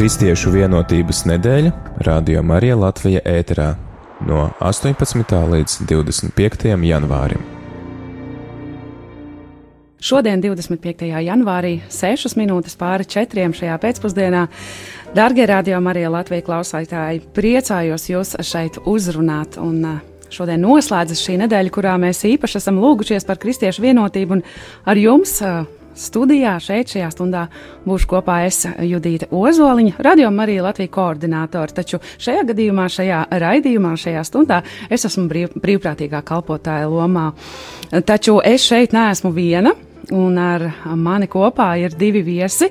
[0.00, 1.70] Kristiešu vienotības nedēļa
[2.06, 3.66] Radio Marija Latvija ēterā
[4.24, 5.34] no 18.
[5.52, 6.70] līdz 25.
[6.88, 7.42] janvārim.
[10.00, 11.04] Šodien, 25.
[11.04, 13.44] janvārī, 6 minūtes pāri 4.
[13.58, 14.46] šajā pēcpusdienā,
[15.12, 19.60] darbie radio Marija Latvijas klausītāji, priecājos jūs šeit uzrunāt.
[19.60, 20.00] Un, uh,
[20.32, 25.36] Šodien noslēdzas šī nedēļa, kurā mēs īpaši esam lūgušies par kristiešu vienotību, un ar jums
[25.44, 25.66] uh,
[26.00, 27.46] studijā šeit, šajā stundā,
[27.86, 31.76] būšu kopā es, Judīta Ozoliņa, radio Marija Latvijas koordinātore.
[31.76, 37.30] Taču šajā gadījumā, šajā raidījumā, šajā stundā es esmu brīv, brīvprātīgā kalpotāja lomā.
[38.06, 39.74] Taču es šeit neesmu viena
[40.14, 40.64] un ar
[40.96, 42.70] mani kopā ir divi viesi.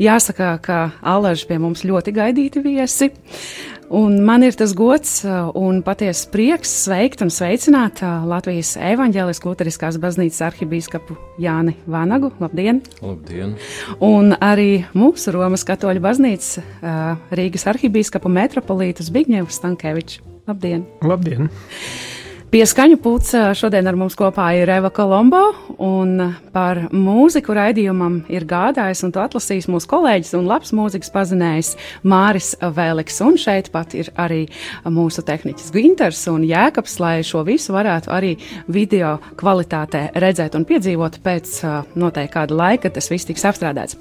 [0.00, 3.10] Jāsaka, ka Alaži pie mums ļoti gaidīti viesi.
[3.88, 9.48] Un man ir tas gods uh, un patiesa prieks sveikt un sveicināt uh, Latvijas evaņģēliskās
[9.48, 12.28] Lutheriskās baznīcas arhibīskapu Jāni Vanagu.
[12.42, 12.82] Labdien!
[13.00, 13.56] Labdien!
[14.04, 20.20] Un arī mūsu Romas katoļu baznīcas uh, Rīgas arhibīskapu metropolītu Zbigņevu Stankeviču.
[20.48, 20.84] Labdien!
[21.00, 21.48] Labdien!
[22.48, 25.42] Pieskaņu pulca šodien ar mums kopā ir Eva Kolombo,
[25.84, 26.14] un
[26.48, 31.74] par mūziku raidījumam ir gādājis un to atlasījis mūsu kolēģis un labs mūzikas pazinējs
[32.08, 33.20] Māris Vēliks.
[33.26, 34.46] Un šeit pat ir arī
[34.88, 41.20] mūsu tehniķis Ginters un Jēkabs, lai šo visu varētu arī video kvalitātē redzēt un piedzīvot
[41.20, 41.58] pēc
[42.00, 44.00] noteikti kāda laika, tas viss tiks apstrādāts.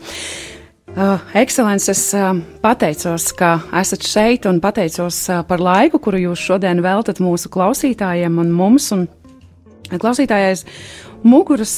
[0.98, 6.42] Uh, Ekscelences, es uh, pateicos, ka esat šeit un pateicos uh, par laiku, kuru jūs
[6.42, 8.88] šodien veltat mūsu klausītājiem un mums.
[8.95, 9.03] Un
[9.94, 10.64] klausītājais
[11.22, 11.75] muguras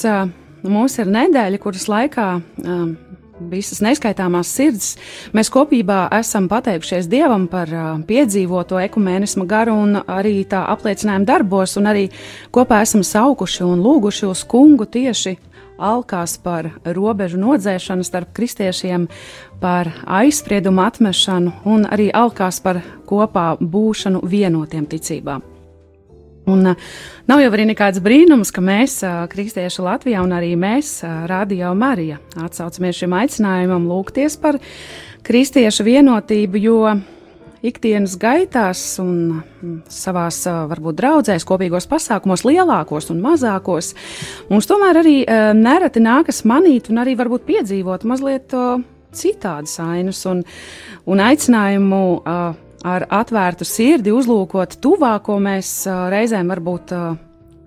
[0.64, 2.30] mums ir nedēļa, kuras laikā
[3.52, 4.94] visas neskaitāmās sirds.
[5.36, 7.76] Mēs kopībā esam pateikušies Dievam par
[8.08, 12.08] piedzīvoto ekumēnismu garu un arī tā apliecinājumu darbos, un arī
[12.56, 15.36] kopā esam saukuši un lūguši uz kungu tieši
[15.80, 19.08] alkās par robežu nodzēšanu starp kristiešiem,
[19.60, 25.40] par aizspriedumu atmešanu un arī alkās par kopā būšanu vienotiem ticībā.
[26.50, 26.66] Un
[27.30, 33.04] nav jau arī nekāds brīnums, ka mēs, kristieši Latvijā, un arī mēs, Radio Marija, atsaucamies
[33.04, 34.58] šim aicinājumam lūgties par
[35.28, 36.96] kristiešu vienotību, jo
[37.66, 43.94] ikdienas gaitās un mm, savās, varbūt, draudzēs, kopīgos pasākumos, lielākos un mazākos,
[44.52, 45.18] mums tomēr arī
[45.58, 48.56] nereti nākas manīt un arī varbūt piedzīvot mazliet
[49.16, 50.44] citādas ainas un,
[51.10, 55.74] un aicinājumu ar atvērtu sirdi uzlūkot tuvāko mēs
[56.14, 56.94] reizēm varbūt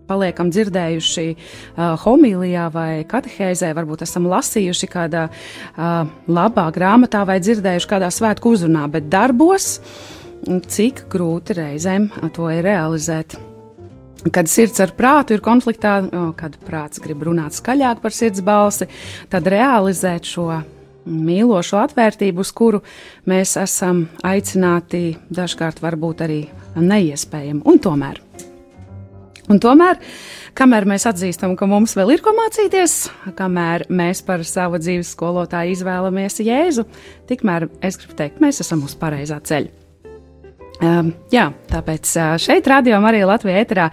[0.08, 7.90] paliekam dzirdējuši uh, homilijā vai katehēzē, varbūt esam lasījuši kādā uh, labā grāmatā vai dzirdējuši
[7.94, 9.78] kādā svētku uzrunā, bet darbos
[10.42, 13.38] cik grūti reizēm to ir realizēt.
[14.22, 15.96] Kad sirds ar prātu ir konfliktā,
[16.38, 18.86] kad prāts grib runāt skaļāk par sirds balsi,
[19.30, 20.46] tad realizēt šo
[21.10, 22.82] mīlošo atvērtību, uz kuru
[23.26, 26.42] mēs esam aicināti dažkārt varbūt arī
[26.78, 27.64] neiespējami.
[27.66, 28.22] Un tomēr
[29.50, 29.98] Un tomēr,
[30.58, 32.96] kamēr mēs atzīstam, ka mums vēl ir ko mācīties,
[33.38, 36.86] kamēr mēs par savu dzīves skolotāju izvēlamies Jēzu,
[37.30, 39.78] tikmēr es gribu teikt, mēs esam uz pareizā ceļa.
[40.82, 42.10] Um, jā, tāpēc
[42.42, 43.84] šeit, Radio Marija Latvijā, ēterā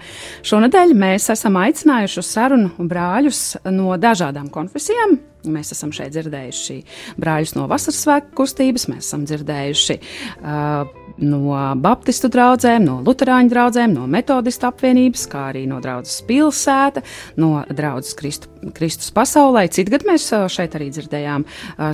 [0.46, 5.18] šonadēļ mēs esam aicinājuši uz sarunu brāļus no dažādām konfesijām.
[5.50, 6.80] Mēs esam šeit dzirdējuši
[7.20, 13.94] brāļus no Vasaras svētku kustības, mēs esam dzirdējuši uh, no Baptistu draugiem, no Lutāņu draugiem,
[13.94, 17.04] no Metodistu apvienības, kā arī no draudzes pilsēta,
[17.40, 19.66] no draudzes Kristu, Kristus pasaulē.
[19.72, 21.46] Citgad mēs šeit arī dzirdējām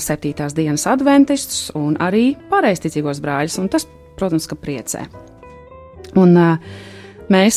[0.03, 5.06] septītās dienas adventistus un arī pareizticīgos brāļus, un tas protams, ka priecē.
[6.16, 6.94] Un, uh,
[7.26, 7.56] Mēs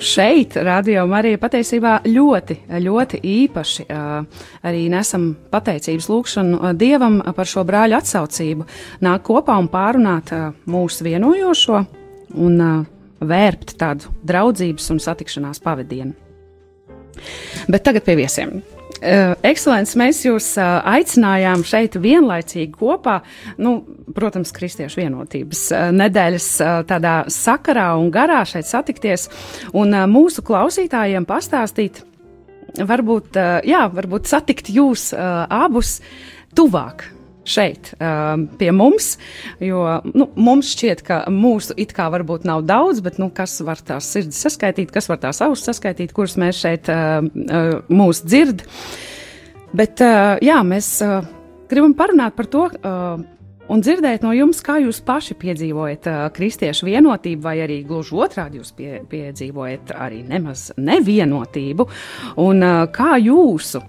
[0.00, 3.84] šeit, Radio Marija, patiesībā ļoti, ļoti īpaši
[4.64, 8.64] arī nesam pateicības lūgšanu Dievam par šo brāļu atsaucību,
[9.04, 10.32] nāk kopā un pārunāt
[10.72, 11.84] mūsu vienojošo
[12.40, 12.58] un
[13.20, 16.16] vērpt tādu draudzības un satikšanās pavadienu.
[17.68, 18.62] Bet tagad pie viesiem.
[19.00, 23.20] Uh, Ekscelents, mēs jūs uh, aicinājām šeit vienlaicīgi kopā,
[23.62, 23.78] nu,
[24.16, 26.48] protams, Kristiešu vienotības uh, nedēļas
[26.90, 29.28] tādā sakarā un garā šeit satikties
[29.72, 32.02] un mūsu klausītājiem pastāstīt,
[32.76, 35.96] varbūt, jā, varbūt satikt jūs abus
[36.56, 37.08] tuvāk
[37.50, 39.14] šeit, um, pie mums.
[39.62, 43.82] Jo nu, mums šķiet, ka mūsu it kā varbūt nav daudz, bet nu, kas var
[43.86, 48.64] tās sirdis saskaitīt, kas var tās ausis saskaitīt, kuras mēs šeit uh, uh, mūs dzird.
[49.76, 51.20] Bet uh, jā, mēs uh,
[51.70, 52.66] gribam parunāt par to.
[52.80, 53.20] Uh,
[53.70, 58.60] un dzirdēt no jums, kā jūs paši piedzīvojat uh, kristiešu vienotību, vai arī gluži otrādi
[58.60, 61.86] jūs pie, piedzīvojat arī nemaz nevienotību,
[62.42, 63.82] un uh, kā jūsu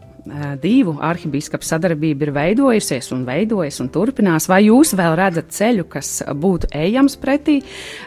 [0.62, 6.14] divu arhibīskapu sadarbība ir veidojusies un veidojas un turpinās, vai jūs vēl redzat ceļu, kas
[6.38, 7.60] būtu ejams pretī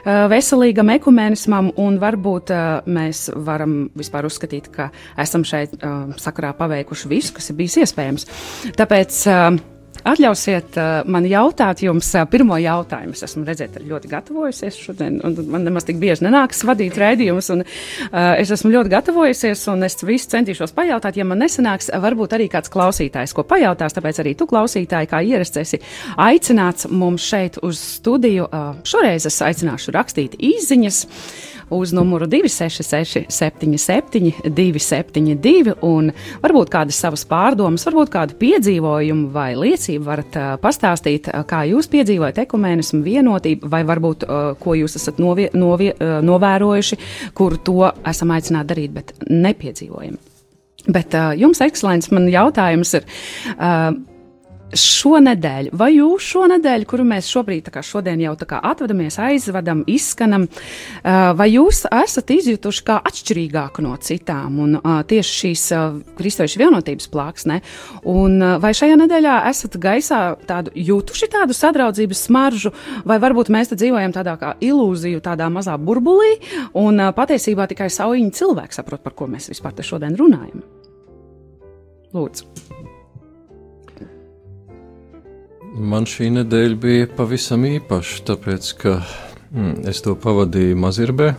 [0.05, 2.55] veselīgam ekumenismam, un varbūt
[2.87, 4.91] mēs varam vispār uzskatīt, ka
[5.21, 5.75] esam šeit
[6.23, 8.29] sakarā paveikuši visu, kas ir bijis iespējams.
[8.79, 9.23] Tāpēc
[10.05, 13.15] Atļausiet uh, man jautāt jums uh, pirmo jautājumu.
[13.17, 17.65] Es esmu redzēt, ļoti gatavojusies šodien, un man nemaz tik bieži nenāks vadīt raidījumus, un
[17.65, 21.17] uh, es esmu ļoti gatavojusies, un es visu centīšos pajautāt.
[21.17, 25.63] Ja man nesanāks, varbūt arī kāds klausītājs, ko pajautās, tāpēc arī tu klausītāji, kā ierasts,
[25.63, 25.81] esi
[26.21, 28.51] aicināts mums šeit uz studiju.
[28.85, 31.05] Šoreiz es aicināšu rakstīt īziņas
[31.71, 36.11] uz numuru 266, 77, 272, un
[36.43, 43.03] varbūt kādas savas pārdomas, varbūt kādu piedzīvojumu vai liecību varat pastāstīt, kā jūs piedzīvojat ekumēnismu
[43.07, 44.29] vienotību, vai varbūt
[44.61, 47.01] ko jūs esat novie, novie, novērojuši,
[47.35, 50.19] kur to esam aicināti darīt, bet nepiedzīvojam.
[50.85, 53.07] Bet uh, jums, ekscelents, man jautājums ir.
[53.57, 53.95] Uh,
[54.79, 60.47] šonadēļ, vai jūs šonadēļ, kuru mēs šobrīd, šodien jau atvadamies, aizvedam, izskanam,
[61.05, 65.65] vai jūs esat izjutuši kā atšķirīgāku no citām un tieši šīs
[66.19, 67.61] kristiešu vienotības plāksnē,
[68.11, 72.75] un vai šajā nedēļā esat gaisā tādu jūtuši tādu sadraudzības smaržu,
[73.07, 76.39] vai varbūt mēs te dzīvojam tādā kā ilūziju, tādā mazā burbulī,
[76.79, 80.65] un patiesībā tikai saujiņi cilvēki saprot, par ko mēs vispār te šodien runājam.
[82.15, 82.84] Lūdzu.
[85.75, 88.93] Man šī nedēļa bija pavisam īpaša, tāpēc ka
[89.51, 91.33] mm, es to pavadīju Mazirbē,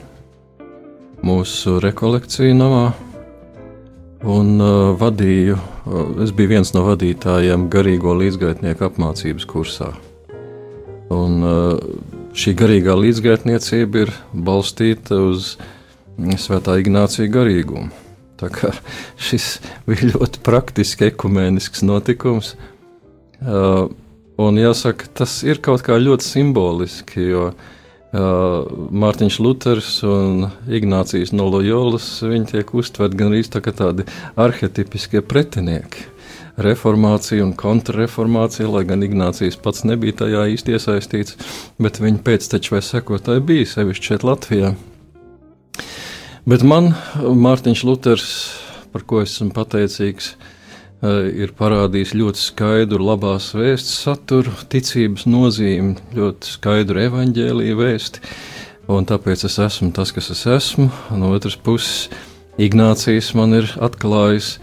[1.23, 2.89] mūsu rekolekciju namā,
[4.27, 9.93] un uh, vadīju, uh, es biju viens no vadītājiem garīgo līdzgaitnieku apmācības kursā.
[11.15, 11.79] Un, uh,
[12.35, 15.55] šī garīgā līdzgaitniecība ir balstīta uz
[16.15, 17.87] Svētā Ignācija garīgumu.
[18.35, 18.75] Tā kā
[19.31, 22.57] šis bija ļoti praktisks ekumēnisks notikums.
[23.39, 23.87] Uh,
[24.35, 31.47] Un jāsaka, tas ir kaut kā ļoti simboliski, jo uh, Mārtiņš Luters un Ignācijas no
[31.53, 32.07] Loyolas
[32.49, 34.03] tiek uztverti gan arī tā tādi
[34.35, 36.11] arhetipiskie pretinieki.
[36.59, 41.37] Reformācija un kontrreformācija, lai gan Ignācijas pats nebija tajā īsti iesaistīts,
[41.79, 44.73] bet viņa pēcteči vai sekotāji bija sevišķi šeit Latvijā.
[46.47, 46.91] Bet man
[47.23, 48.27] Mārtiņš Luters,
[48.91, 50.54] par ko esmu pateicīgs, Eh,
[51.31, 58.23] ir parādījis ļoti skaidru labās vēsts saturu, ticības nozīmi, ļoti skaidru evaņģēlīju vēsti.
[58.91, 60.91] Un tāpēc es esmu tas, kas es esmu.
[61.17, 62.09] No otras puses,
[62.61, 64.55] Ignācijas man ir atklājis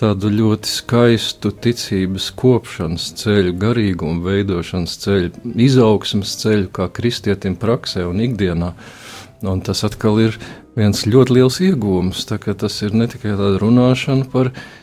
[0.00, 8.20] tādu ļoti skaistu ticības kopšanas ceļu, garīgumu veidošanas ceļu, izaugsmas ceļu, kā kristietim praksē un
[8.26, 8.74] ikdienā.
[9.48, 10.36] Un tas atkal ir
[10.76, 12.26] viens ļoti liels iegūms.
[12.28, 14.79] Tas ir ne tikai tāda runāšana par viņa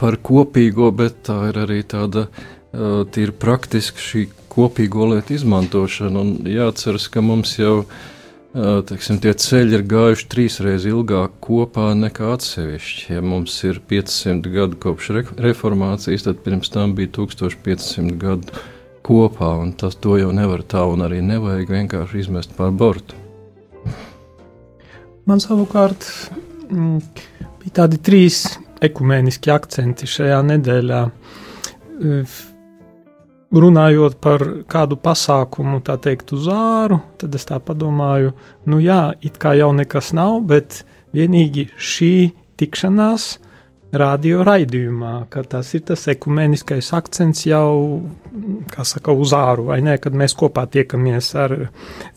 [0.00, 2.26] par kopīgo, bet tā ir arī tāda
[2.70, 6.22] tīri praktiska šī kopīgo lietu izmantošana.
[6.22, 7.84] Un jāatceras, ka mums jau
[8.52, 13.14] teiksim, tie ceļi ir gājuši trīsreiz ilgāk kopā nekā atsevišķi.
[13.14, 18.62] Ja mums ir 500 gadu kopš re reformācijas, tad pirms tam bija 1500 gadu
[19.06, 23.16] kopā, un tas to jau nevar tā un arī nevajag vienkārši izmest pār bortu.
[25.30, 26.04] Man savukārt
[26.72, 26.98] mm,
[27.62, 28.44] bija tādi trīs
[28.84, 31.02] ekumēniski akcenti šajā nedēļā.
[33.50, 38.30] Runājot par kādu pasākumu, tā teikt, uz āru, tad es tā padomāju,
[38.70, 40.84] nu jā, it kā jau nekas nav, bet
[41.16, 42.14] vienīgi šī
[42.60, 43.32] tikšanās
[43.90, 48.04] radio raidījumā, ka tas ir tas ekumeniskais akcents jau,
[48.70, 51.56] kā saka, uz āru, vai ne, kad mēs kopā tiekamies ar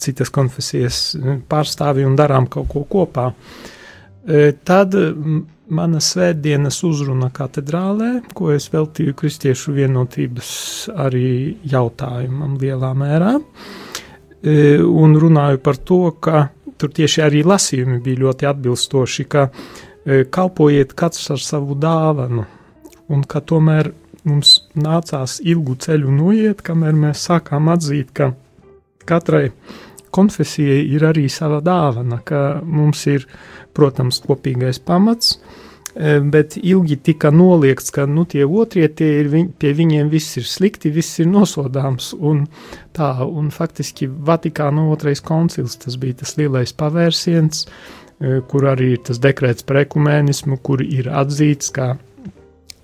[0.02, 1.02] citas konfesijas
[1.50, 3.32] pārstāvi un darām kaut ko kopā.
[4.70, 4.94] Tad
[5.72, 10.50] mana svētdienas uzruna katedrālē, ko es veltīju kristiešu vienotības
[11.06, 13.38] arī jautājumam lielā mērā,
[14.44, 20.24] e, un runāju par to, ka tur tieši arī lasījumi bija ļoti atbilstoši, ka e,
[20.26, 22.46] kalpojiet katrs ar savu dāvanu,
[23.10, 23.94] un ka tomēr
[24.28, 28.34] mums nācās ilgu ceļu noiet, kamēr mēs sākām atzīt, ka
[29.08, 29.50] katrai
[30.14, 33.26] konfesijai ir arī sava dāvana, ka mums ir,
[33.76, 35.38] protams, kopīgais pamats,
[35.96, 40.38] e, bet ilgi tika noliegts, ka nu, tie otrie tie ir, viņ, pie viņiem viss
[40.42, 42.14] ir slikti, viss ir nosodāms.
[42.20, 42.46] Un
[42.96, 49.06] tā, un faktiski Vatikāna otrais koncils tas bija tas lielais pavērsiens, e, kur arī ir
[49.10, 51.94] tas dekrēts par ekumēnismu, kur ir atzīts, ka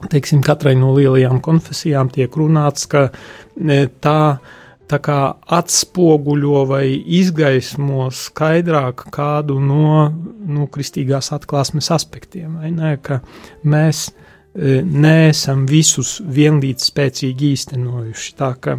[0.10, 4.58] teiksim, katrai no lielajām konfesijām tiek runāts, ka e, tā kā
[4.90, 6.86] atspoguļo vai
[7.20, 12.58] izgaismo skaidrāk kādu no nu, kristīgās atklāsmes aspektiem.
[12.74, 13.22] Ne, ka
[13.64, 14.10] mēs
[14.58, 18.36] neesam visus vienlīdz spēcīgi īstenojuši.
[18.40, 18.76] Tā, ka,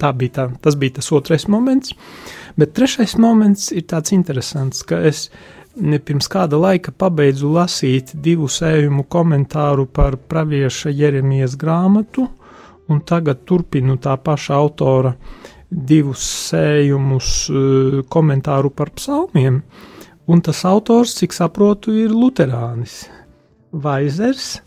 [0.00, 1.92] tā bija tā, tas bija tas otrais moments.
[2.58, 5.28] Bet trešais moments ir tāds interesants, ka es
[5.76, 12.26] pirms kāda laika pabeidzu lasīt divu sējumu komentāru par pravieša Jeremijas grāmatu,
[12.90, 15.14] un tagad turpinu tā paša autora
[15.70, 17.30] divus sējumus
[18.10, 19.60] komentāru par psalmiem,
[20.30, 23.04] un tas autors, cik saprotu, ir Luterānis
[23.70, 24.58] Vaizers,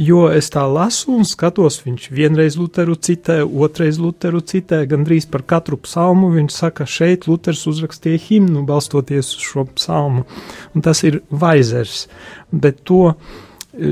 [0.00, 5.44] jo es tā lasu un skatos, viņš vienreiz Lutheru citē, otrreiz Lutheru citē, gandrīz par
[5.46, 10.26] katru psalmu viņš saka, šeit Luters uzrakstīja himnu, balstoties uz šo psalmu,
[10.74, 12.06] un tas ir Vaizers,
[12.50, 13.14] bet to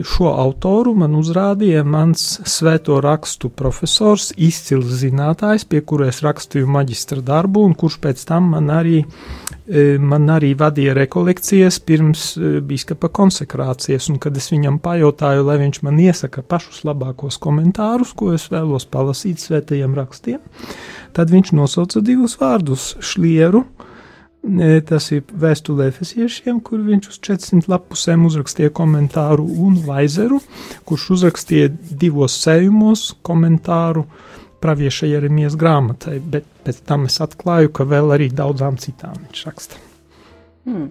[0.04, 7.22] šo autoru man uzrādīja mans svēto rakstu profesors, izcils zinātājs, pie kura es rakstīju maģistra
[7.24, 9.00] darbu, un kurš pēc tam man arī,
[9.66, 15.58] e, man arī vadīja rekolekcijas pirms e, biskapa konsekrācijas, un kad es viņam pajautāju, lai
[15.64, 20.42] viņš man iesaka pašus labākos komentārus, ko es vēlos palasīt svētajiem rakstiem,
[21.16, 23.64] tad viņš nosauca divus vārdus- šlieru,
[24.88, 30.40] Tas ir vēstulē Efesiešiem, kur viņš uz 400 lapusēm uzrakstīja komentāru, un Vaizeru,
[30.88, 34.06] kurš uzrakstīja divos sējumos komentāru
[34.62, 39.84] pravieša Jeremijas grāmatai, bet pēc tam es atklāju, ka vēl arī daudzām citām viņš raksta.
[40.66, 40.88] Hmm.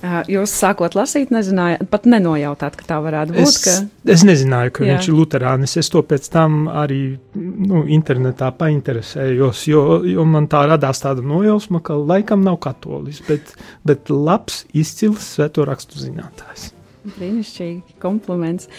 [0.00, 3.48] Jūs sākot lasīt, nezinājāt, pat nenojautāt, ka tā varētu būt.
[3.50, 3.74] Es, ka...
[4.14, 4.94] es nezināju, ka jā.
[4.94, 5.76] viņš ir luterānis.
[5.80, 7.02] Es to pēc tam arī
[7.36, 13.52] nu, internetā painteresējos, jo, jo man tā radās tāda nojausma, ka laikam nav katolis, bet,
[13.84, 16.70] bet labs, izcils svēto rakstu zinātājs.
[17.04, 18.72] Brīnišķīgi kompliments.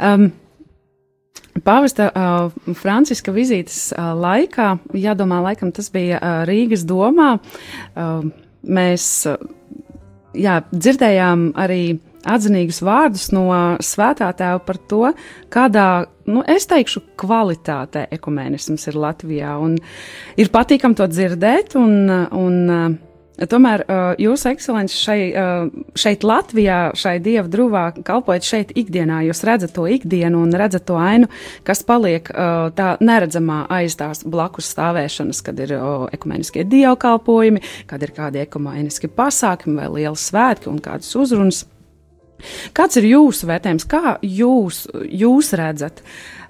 [0.00, 0.30] Um,
[1.62, 8.30] Pāvesta uh, Franciska vizītes uh, laikā, jādomā, laikam tas bija uh, Rīgas domā, uh,
[8.64, 9.10] mēs.
[9.28, 9.58] Uh,
[10.34, 11.82] jā, dzirdējām arī
[12.28, 13.46] atzinīgus vārdus no
[13.82, 15.12] svētā tēva par to,
[15.52, 15.86] kādā,
[16.30, 19.56] nu, es teikšu, kvalitātē ekumēnisms ir Latvijā.
[19.62, 19.78] Un
[20.38, 22.98] ir patīkam to dzirdēt, un, un
[23.48, 23.82] Tomēr
[24.20, 25.18] jūs, ekscelenci, šai,
[25.98, 30.98] šeit Latvijā, šai dieva drūvā, kalpojat šeit ikdienā, jūs redzat to ikdienu un redzat to
[31.00, 31.30] ainu,
[31.66, 32.28] kas paliek
[32.76, 35.74] tā neredzamā aiz tās blakus stāvēšanas, kad ir
[36.14, 41.64] ekumeniskie dievkalpojumi, kad ir kādi ekumeniski pasākumi vai lieli svētki un kādas uzrunas.
[42.74, 46.02] Kāds ir jūsu vērtējums, kā jūs, jūs redzat?
[46.02, 46.41] Uh,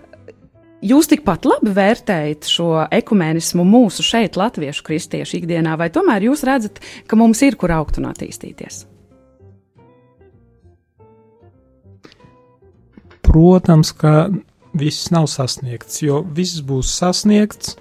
[0.82, 6.80] Jūs tikpat labi vērtējat šo ekumēnismu mūsu šeit, latviešu kristiešu ikdienā, vai tomēr jūs redzat,
[7.06, 8.80] ka mums ir kur augt un attīstīties?
[13.22, 14.32] Protams, ka
[14.74, 17.76] viss nav sasniegts, jo viss būs sasniegts.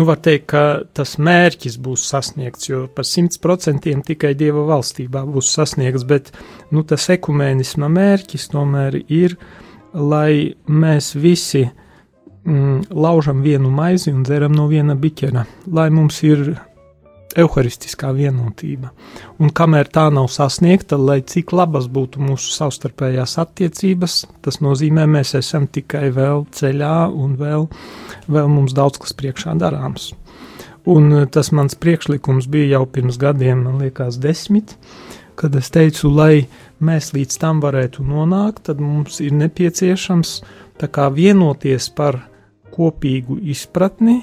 [0.00, 0.64] Nu, var teikt, ka
[0.96, 6.32] tas mērķis būs sasniegts, jo par 100% tikai Dieva valstībā būs sasniegts, bet
[6.72, 9.36] nu, tas ekumēnisma mērķis tomēr ir,
[9.92, 11.78] lai mēs visi uh,
[12.44, 16.52] mm, laužam vienu maizi un dzeram no viena biķera, lai mums ir
[17.32, 18.90] evaharistiskā vienotība.
[19.40, 25.34] Un kamēr tā nav sasniegta, lai cik labas būtu mūsu savstarpējās attiecības, tas nozīmē, mēs
[25.38, 27.68] esam tikai vēl ceļā un vēl,
[28.28, 30.12] vēl mums daudz kas priekšā darāms.
[30.92, 34.76] Un eh, tas mans priekšlikums bija jau pirms gadiem, man liekas, desmit,
[35.38, 36.48] kad es teicu, lai
[36.82, 40.42] mēs līdz tam varētu nonākt, tad mums ir nepieciešams
[41.14, 42.18] vienoties par
[42.72, 44.20] kopīgu izpratni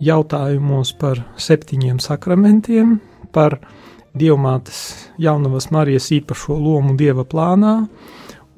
[0.00, 2.98] jautājumos par septiņiem sakramentiem,
[3.32, 3.60] par
[4.10, 7.76] Dievmātes jaunavas Marijas īpašo lomu Dieva plānā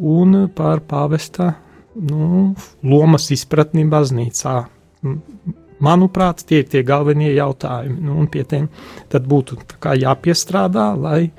[0.00, 1.50] un par pāvesta
[1.94, 4.56] nu, lomas izpratni baznīcā.
[5.82, 8.70] Manuprāt, tie ir tie galvenie jautājumi, nu, un pie tiem
[9.12, 9.58] būtu
[9.98, 11.32] jāpiestrādā, lai,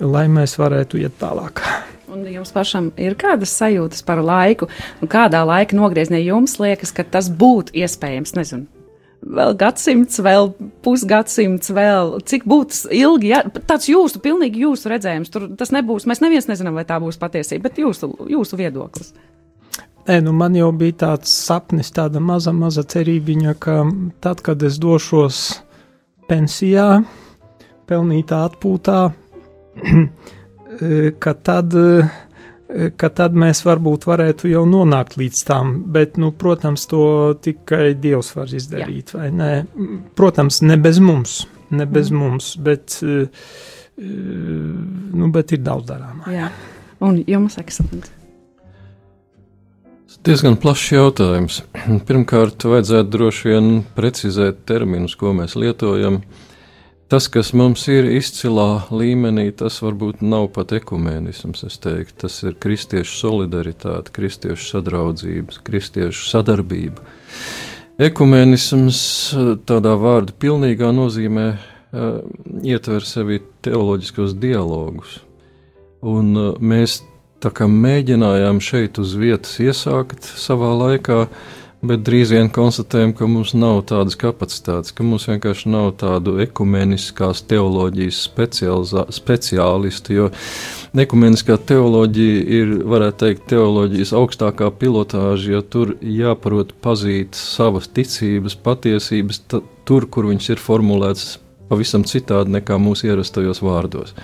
[0.00, 1.64] lai mēs varētu iet tālāk.
[2.12, 4.66] Un jums pašam ir kādas sajūtas par laiku,
[5.00, 8.66] un kādā laika nogriezienā jums liekas, ka tas būtu iespējams, nezinu,
[9.22, 10.50] vēl gadsimts, vēl
[10.84, 13.30] pusgadsimts, vēl cik būtu ilgi.
[13.32, 15.32] Jā, tāds jūsu, pilnīgi jūsu redzējums.
[15.32, 16.04] Tur tas nebūs.
[16.10, 19.14] Mēs neviens nezinām, vai tā būs patiesība, bet jūsu, jūsu viedoklis.
[20.02, 23.78] Nē, nu man jau bija tāds sapnis, tāda maza, maza cerībiņa, ka
[24.20, 25.42] tad, kad es došos
[26.28, 27.04] pensijā,
[27.88, 28.98] pelnītā atpūtā,
[31.22, 31.74] ka tad,
[32.96, 37.04] ka tad mēs varbūt varētu jau nonākt līdz tam, bet, nu, protams, to
[37.42, 39.20] tikai Dievs var izdarīt, Jā.
[39.20, 39.50] vai ne?
[40.18, 42.24] Protams, ne bez mums, ne bez mm.
[42.24, 42.98] mums, bet,
[43.98, 46.26] nu, bet ir daudz darāmā.
[46.32, 46.50] Jā,
[47.04, 48.18] un jums, ekscelents.
[50.22, 51.62] Diezgan plašs jautājums.
[52.08, 56.20] Pirmkārt, vajadzētu droši vien precizēt terminus, ko mēs lietojam.
[57.12, 61.60] Tas, kas mums ir izcilā līmenī, tas varbūt nav pat ekumēnisms.
[61.76, 67.04] Tas ir kristiešu solidaritāte, kristiešu sadraudzība, kristiešu sadarbība.
[68.00, 69.02] Ekumēnisms
[69.68, 72.22] tādā vārda pilnīgā nozīmē uh,
[72.64, 75.18] ietver sevi teoloģiskos dialogus.
[76.00, 77.02] Un uh, mēs
[77.44, 83.26] tā kā mēģinājām šeit uz vietas iesākt savā laikā, uh, Bet drīz vien konstatējam, ka
[83.26, 88.20] mums nav tādas kapacitātes, ka mums vienkārši nav tādu ekumeniskās teoloģijas
[89.16, 90.14] speciālistu.
[90.14, 90.28] Jo
[91.02, 99.42] ekumeniskā teoloģija ir, varētu teikt, teoloģijas augstākā pilotāža, jo tur jāprot pazīt savas ticības, patiesības,
[99.50, 101.32] tur, kur viņas ir formulētas
[101.66, 104.14] pavisam citādi nekā mūsu ierastajos vārdos.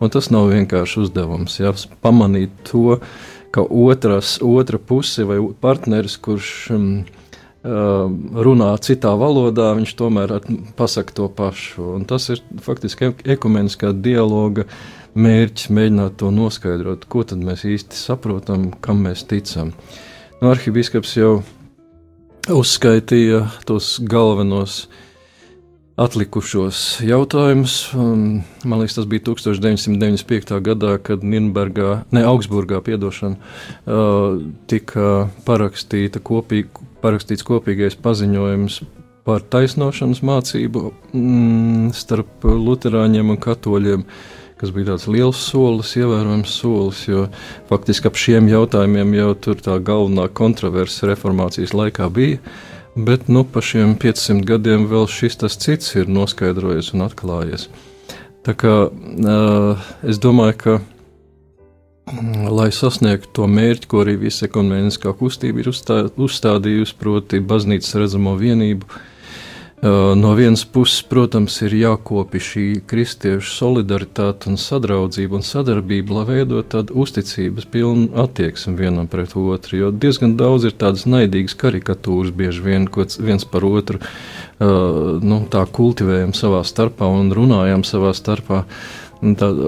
[0.00, 3.02] Un tas nav vienkārši uzdevums, jā, pamanīt to
[3.52, 6.86] ka otras, otra puse vai partneris, kurš um,
[7.62, 10.34] runā citā valodā, viņš tomēr
[10.78, 11.92] pasaka to pašu.
[11.98, 14.66] Un tas ir faktiski ekumeniskā dialoga
[15.14, 19.74] mērķis, mēģināt to noskaidrot, ko tad mēs īsti saprotam, kam mēs ticam.
[20.40, 21.36] Nu, Arhibīskaps jau
[22.50, 25.00] uzskaitīja tos galvenos uh,
[26.00, 27.76] atlikušos jautājumus.
[27.94, 30.56] Man liekas, tas bija 1995.
[30.64, 33.36] gadā, kad Nīderlandē, ne Augsburgā, piedošana,
[34.70, 35.12] tika
[35.46, 38.82] parakstīta kopīgi, parakstīts kopīgais paziņojums
[39.26, 44.06] par taisnošanas mācību mm, starp luterāņiem un katoļiem.
[44.62, 47.24] Tas bija tāds liels solis, ievērojams solis, jo
[47.66, 52.38] faktiski ap šiem jautājumiem jau tā galvenā kontroverse reformācijas laikā bija.
[52.38, 57.68] Uh, Bet nu, pa šiem 500 gadiem vēl šis tas cits ir noskaidrojies un atklājies.
[58.44, 60.74] Tā kā uh, es domāju, ka,
[62.12, 67.96] mm, lai sasniegtu to mērķi, ko arī visa ekumeniskā kustība ir uzstā, uzstādījusi, proti, baznīcas
[68.02, 69.11] redzamo vienību, Uh,
[69.82, 76.68] no vienas puses, protams, ir jākopi šī kristiešu solidaritāte un sadraudzība un sadarbība, lai veidotu
[76.76, 79.80] tādu uzticības pilnu attieksmi vienam pret otru.
[79.80, 82.86] Jo diezgan daudz ir tādas naidīgas karikatūras, bieži vien
[83.18, 88.62] viens par otru uh, nu, tā kultivējam savā starpā un runājam savā starpā.
[89.22, 89.58] Tad,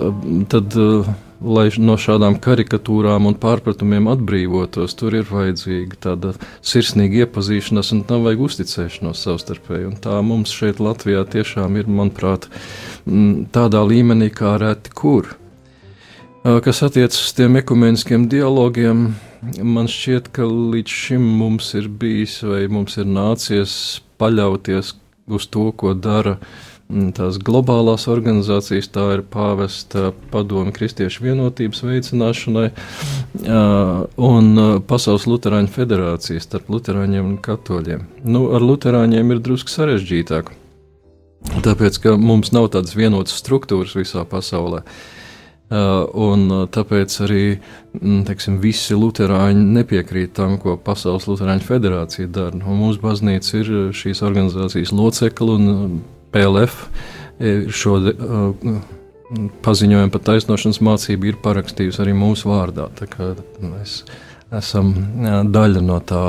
[0.50, 1.11] tad uh,
[1.44, 6.33] lai no šādām karikatūrām un pārpratumiem atbrīvotos, tur ir vajadzīga tāda
[6.64, 9.88] sirsnīga iepazīšanās un tam vajag uzticēšanos savstarpēji.
[9.92, 12.48] Un tā mums šeit Latvijā tiešām ir, manuprāt,
[13.54, 15.35] tādā līmenī kā reti kur.
[16.44, 19.07] Kas attiecas uz tiem ekumeniskiem dialogiem,
[19.64, 23.78] man šķiet, ka līdz šim mums ir bijis vai mums ir nācies
[24.20, 24.92] paļauties
[25.24, 26.74] uz to, ko dara uh,
[27.16, 32.68] tās globālās organizācijas, tā ir pāvesta padome kristiešu vienotības veicināšanai
[34.29, 34.53] un
[34.88, 38.07] Pasaules Lutāņu federācija starp Lutāņiem un Katoļiem.
[38.25, 40.53] Nu, ar Lutāņiem ir drusku sarežģītāk,
[41.64, 44.85] tāpēc ka mums nav tādas vienotas struktūras visā pasaulē.
[44.85, 52.61] Uh, un tāpēc arī mm, teiksim, visi luterāņi nepiekrīt tam, ko Pasaules Lutāņu federācija dara.
[52.61, 56.03] Un mūsu baznīca ir šīs organizācijas locekla un
[56.35, 56.85] PLF
[57.75, 58.77] šo uh,
[59.64, 62.88] paziņojumu par taisnošanas mācību ir parakstījusi arī mūsu vārdā.
[63.62, 64.03] Mēs
[64.55, 64.92] esam
[65.55, 66.25] daļa no tā,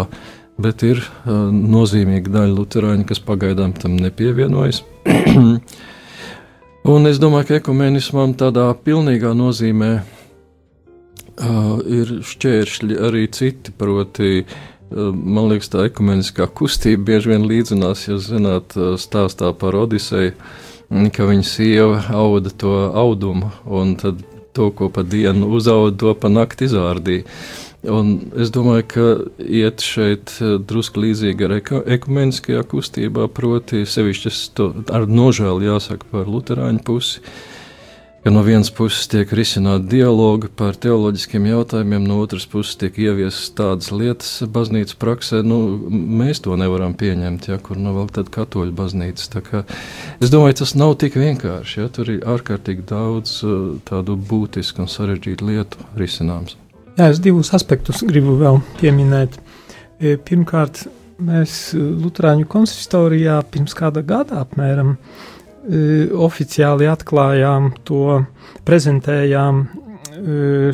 [0.62, 4.84] bet ir nozīmīga daļa luterāņu, kas pagaidām tam nepievienojas.
[6.96, 14.75] Un es domāju, ka ekumenismam tādā pilnīgā nozīmē uh, ir šķēršļi arī citi, proti, uh,
[14.94, 20.36] Man liekas, tā ekumeniskā kustība bieži vien līdzinās, ja zināt, stāstā par Odiseju,
[21.16, 24.22] ka viņa sieva auda to audumu, un tad
[24.56, 27.26] to, ko pa dienu uzauga, to pa nakti izārdīja.
[27.92, 29.08] Un es domāju, ka
[29.46, 30.38] iet šeit
[30.70, 31.58] drusku līdzīgi ar
[31.98, 34.32] ekumeniskajā kustībā, proti, sevišķi
[34.94, 37.20] ar nožēlu jāsaka par Lutāņu pusi.
[37.20, 37.55] Uh,
[38.26, 43.52] ka no vienas puses tiek risināta dialoga par teoloģiskiem jautājumiem, no otras puses tiek ieviestas
[43.54, 45.60] tādas lietas baznīcas praksē, nu,
[45.94, 49.44] mēs to nevaram pieņemt, ja kur nav nu vēl tāda katoļu baznīca.
[50.18, 54.90] Es domāju, tas nav tik vienkārši, ja tur ir ārkārtīgi daudz uh, tādu būtisku un
[54.90, 56.58] sarežģītu lietu risināms.
[56.98, 59.38] Jā, es divus aspektus gribu vēl pieminēt.
[60.02, 60.88] E, pirmkārt,
[61.22, 65.35] mēs Lutāņu konsistorijā pirms kāda gada apmēram E,
[65.66, 68.22] oficiāli atklājām to,
[68.68, 69.66] prezentējām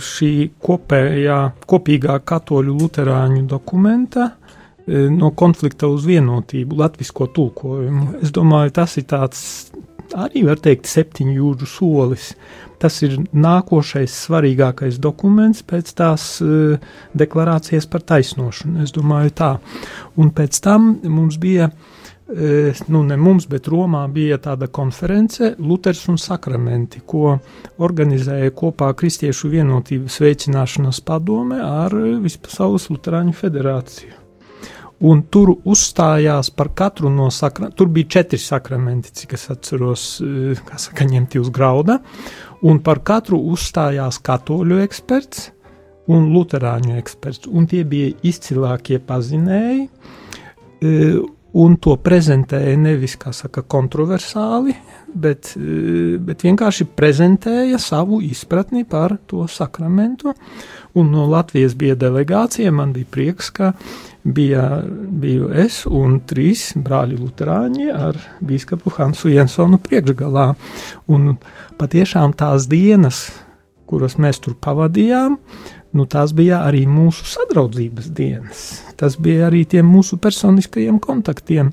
[0.04, 1.38] šī kopējā,
[1.70, 4.28] kopīgā katoļu luterāņu dokumenta
[4.92, 8.20] no konflikta uz vienotību, latvisko tulkojumu.
[8.26, 9.44] Es domāju, tas ir tāds
[10.18, 12.32] arī, var teikt, septiņu jūdžu solis.
[12.82, 16.82] Tas ir nākošais svarīgākais dokuments pēc tās uh,
[17.18, 18.82] deklarācijas par taisnošanu.
[18.84, 19.52] Es domāju tā.
[20.18, 22.02] Un pēc tam mums bija uh,
[22.88, 27.36] nu ne mums, bet Romā bija tāda konference Luters un sakramenti, ko
[27.84, 34.18] organizēja kopā Kristiešu vienotības veicināšanas padome ar Vispasaules Luterāņu federāciju.
[35.02, 37.78] Un tur uzstājās par katru no sakramentiem.
[37.78, 40.04] Tur bija četri sakramenti, cik es atceros,
[40.68, 41.98] kā saka, ņemti uz grauda.
[42.62, 45.50] Un par katru uzstājās katoļu eksperts
[46.12, 47.50] un luterāņu eksperts.
[47.50, 49.88] Un tie bija izcilākie pazinēji
[51.54, 54.76] un to prezentēja nevis, saka, kontroversāli,
[55.14, 60.34] bet, eh, bet vienkārši prezentēja savu izpratni par to sakramentu.
[60.94, 63.74] Un no Latvijas bija delegācija, man bija prieks, ka
[64.24, 64.84] bija,
[65.22, 70.56] biju es un trīs brāļi Lutāņi ar biskupu Hansu Jensonu priekšgalā.
[71.08, 71.38] Un
[71.78, 73.32] patiešām tās dienas,
[73.88, 75.38] kuras mēs tur pavadījām,
[75.98, 78.66] nu, tās bija arī mūsu sadraudzības dienas.
[79.00, 81.72] Tas bija arī tiem mūsu personiskajiem kontaktiem.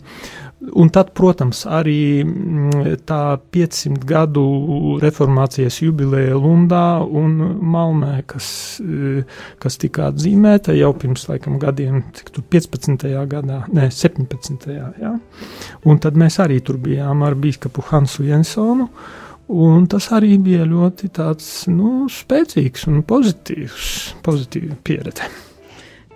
[0.58, 4.42] Un tad, protams, arī mm, tā 500 gadu
[4.98, 8.48] reformācijas jubileja Lundā un Malmē, kas,
[8.82, 9.22] eh,
[9.62, 13.06] kas tika atzīmēta jau pirms laikam gadiem, cik tur 15.
[13.30, 14.66] gadā, ne 17.
[14.98, 15.14] jā.
[15.86, 18.90] Un tad mēs arī tur bijām ar bīskapu Hansu Jensonu.
[19.48, 23.92] Un tas arī bija ļoti tāds, nu, spēcīgs un pozitīvs,
[24.24, 25.28] pozitīva pieredze.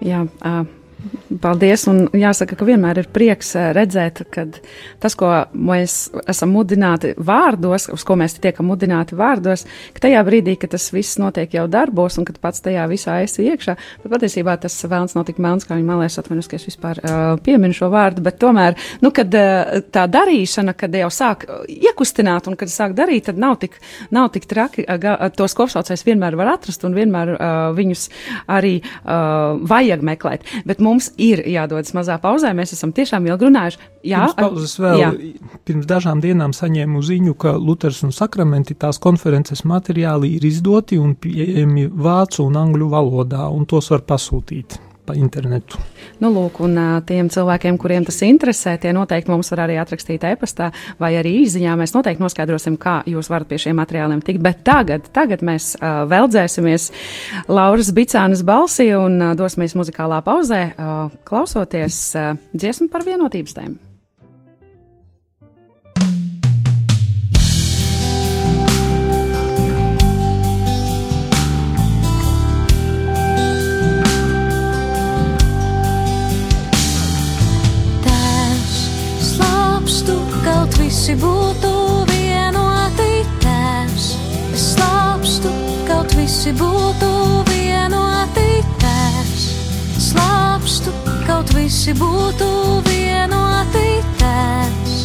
[0.04, 0.64] Jā, uh,
[1.42, 1.86] Paldies!
[1.90, 4.44] Un jāsaka, ka vienmēr ir prieks eh, redzēt, ka
[5.02, 9.64] tas, ko mēs esam mudināti vārdos, uz ko mēs tiekam mudināti vārdos,
[9.96, 13.46] ka tajā brīdī, kad tas viss notiek jau darbos un kad pats tajā visā esi
[13.48, 17.00] iekšā, bet patiesībā tas vēlns nav tik melns, kā viņa malēs atvainojos, ka es vispār
[17.00, 22.50] uh, pieminu šo vārdu, bet tomēr, nu, kad uh, tā darīšana, kad jau sāk iekustināt
[22.50, 23.78] un kad sāk darīt, tad nav tik,
[24.14, 28.06] nav tik traki, uh, tos kopsaucējs vienmēr var atrast un vienmēr uh, viņus
[28.52, 30.46] arī uh, vajag meklēt.
[30.68, 32.52] Bet mums ir jādodas mazā pauzē.
[32.56, 33.82] Mēs esam tiešām ilgi runājuši.
[34.12, 35.10] Jā, pirms pauzes vēl jā.
[35.66, 41.16] pirms dažām dienām saņēmu ziņu, ka Luters un Sakramenti tās konferences materiāli ir izdoti un
[41.16, 45.80] pieejami vācu un angļu valodā, un tos var pasūtīt pa internetu.
[46.22, 50.70] Nu, lūk, un tiem cilvēkiem, kuriem tas interesē, tie noteikti mums var arī atrakstīt e-pastā
[51.02, 51.74] vai arī īziņā.
[51.80, 54.42] Mēs noteikti noskaidrosim, kā jūs varat pie šiem materiāliem tikt.
[54.44, 56.90] Bet tagad, tagad mēs uh, veldzēsimies
[57.50, 63.91] Lauras Bicānas balsī un uh, dosimies muzikālā pauzē, uh, klausoties uh, dziesmu par vienotības tēmu.
[81.02, 81.70] Visi būtu
[82.06, 84.04] vienoti tēvs.
[84.54, 85.50] Es slāpstu,
[85.88, 87.08] kaut visi būtu
[87.48, 89.48] vienoti tēvs.
[89.98, 90.94] Slāpstu,
[91.26, 92.52] kaut visi būtu
[92.86, 93.88] vienoti
[94.22, 95.00] tēvs.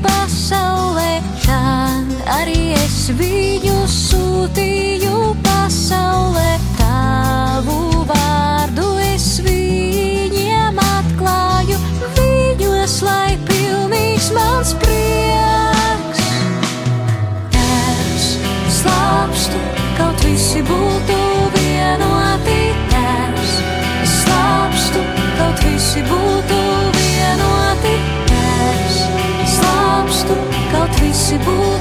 [0.00, 1.58] Pasaulē, tā
[2.38, 5.19] arī es viņu sūtīju
[20.30, 21.16] visi būtu
[21.56, 22.58] vienoti.
[22.92, 23.54] Tēvs,
[24.12, 25.02] slāpstu,
[25.38, 26.60] kaut visi būtu
[26.98, 27.96] vienoti.
[28.30, 29.02] Tēvs,
[29.56, 30.38] slāpstu,
[30.70, 31.79] kaut visi būtu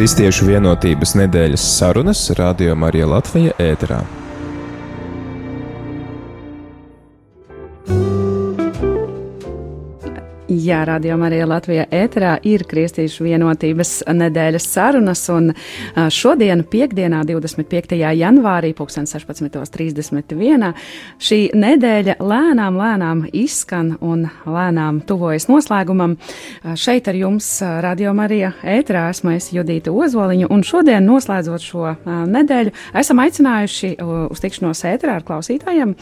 [0.00, 3.98] Kristiešu vienotības nedēļas sarunas Radio Marija Latvija ēterā.
[10.70, 15.48] Jā, Radio Marija Latvijā ēterā ir Kristīšu vienotības nedēļas sarunas, un
[16.14, 17.96] šodien, piekdienā, 25.
[17.98, 20.68] janvārī, 16.31.
[21.18, 26.18] šī nedēļa lēnām, lēnām izskan un lēnām tuvojas noslēgumam.
[26.78, 27.48] Šeit ar jums
[27.82, 31.96] Radio Marija ēterā esmu es Judīta Ozoliņa, un šodien, noslēdzot šo
[32.36, 35.96] nedēļu, esam aicinājuši uz tikšanos ēterā ar klausītājiem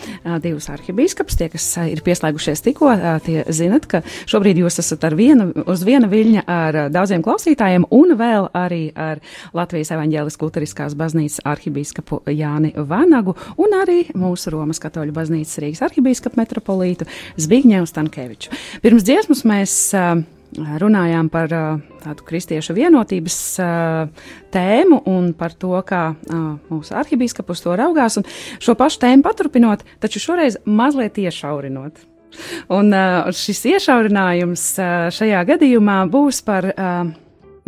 [0.44, 2.92] divus arhibīskapus, tie, kas ir pieslēgušies tikko,
[3.24, 8.14] tie zinat, ka šo Šobrīd jūs esat vienu, uz viena viļņa ar daudziem klausītājiem un
[8.18, 9.22] vēl arī ar
[9.56, 16.40] Latvijas evaņģēliskās luteriskās baznīcas arhibīskapu Jāni Vanagu un arī mūsu Romas katoļu baznīcas Rīgas arhibīskapu
[16.40, 17.08] metropolītu
[17.40, 18.52] Zbigņevu Stankeviču.
[18.84, 20.22] Pirms dziesmas mēs uh,
[20.56, 23.38] runājām par uh, tādu kristiešu vienotības
[24.54, 26.02] tēmu un par to, kā
[26.70, 28.20] mūsu arhibīskaps to raugās.
[28.62, 32.07] Šo pašu tēmu paturpinot, taču šoreiz mazliet iešaurinot.
[32.74, 36.72] Un uh, šis iešaurinājums uh, šajā gadījumā būs par.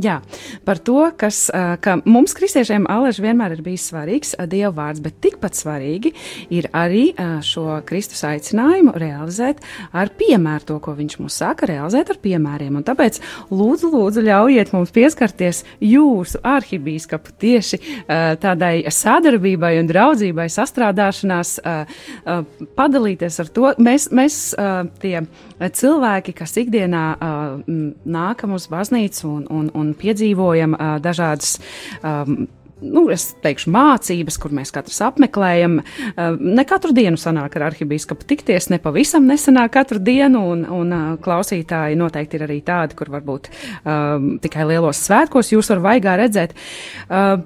[0.00, 0.20] Jā,
[0.64, 1.42] par to, kas,
[1.84, 6.12] ka mums, kristiešiem, Aleģis vienmēr ir bijis svarīgs Dieva vārds, bet tikpat svarīgi
[6.56, 7.10] ir arī
[7.44, 9.60] šo Kristus aicinājumu realizēt
[9.92, 12.78] ar piemēru, to, ko viņš mums saka, realizēt ar piemēriem.
[12.80, 13.18] Un tāpēc
[13.52, 17.80] lūdzu, lūdzu, ļaujiet mums pieskarties jūsu arhibīskapu tieši
[18.40, 21.56] tādai sadarbībai un draudzībai, sastrādāšanās,
[22.78, 23.74] padalīties ar to.
[23.82, 24.40] Mēs, mēs
[25.02, 25.16] tie
[25.60, 27.04] cilvēki, kas ikdienā
[27.68, 31.58] nākam uz baznīcu un, un, un un piedzīvojam uh, dažādas.
[32.00, 32.48] Um,
[32.80, 35.80] nu, es teikšu, mācības, kur mēs katrs apmeklējam.
[36.40, 41.98] Ne katru dienu sanāk ar arhibīskapu tikties, ne pavisam nesanāk katru dienu, un, un klausītāji
[42.00, 46.56] noteikti ir arī tādi, kur varbūt um, tikai lielos svētkos jūs varat vaigā redzēt.
[47.08, 47.40] Uh,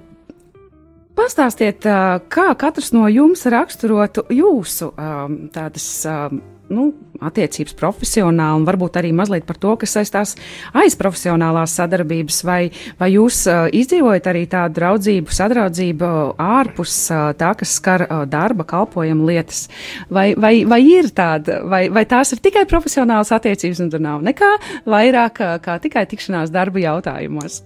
[1.15, 1.85] Pastāstiet,
[2.27, 6.41] kā katrs no jums raksturotu jūsu um, tādas um,
[6.73, 6.87] nu,
[7.23, 10.33] attiecības profesionāli, un varbūt arī mazliet par to, kas saistās
[10.75, 12.59] aiz profesionālās sadarbības, vai,
[12.99, 18.65] vai jūs uh, izdzīvojat arī tādu draudzību, sadraudzību ārpus uh, tā, kas skar uh, darba,
[18.67, 19.65] kalpojumu lietas,
[20.09, 24.25] vai, vai, vai ir tāda, vai, vai tās ir tikai profesionālas attiecības, un tur nav
[24.25, 24.51] nekā
[24.89, 27.61] vairāk kā, kā tikai tikšanās darba jautājumos.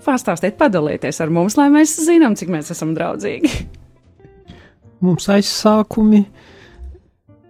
[0.00, 3.50] Pastāstiet, padalieties ar mums, lai mēs zinām, cik mēs esam draudzīgi.
[5.04, 6.48] Mums aizsākumi uh,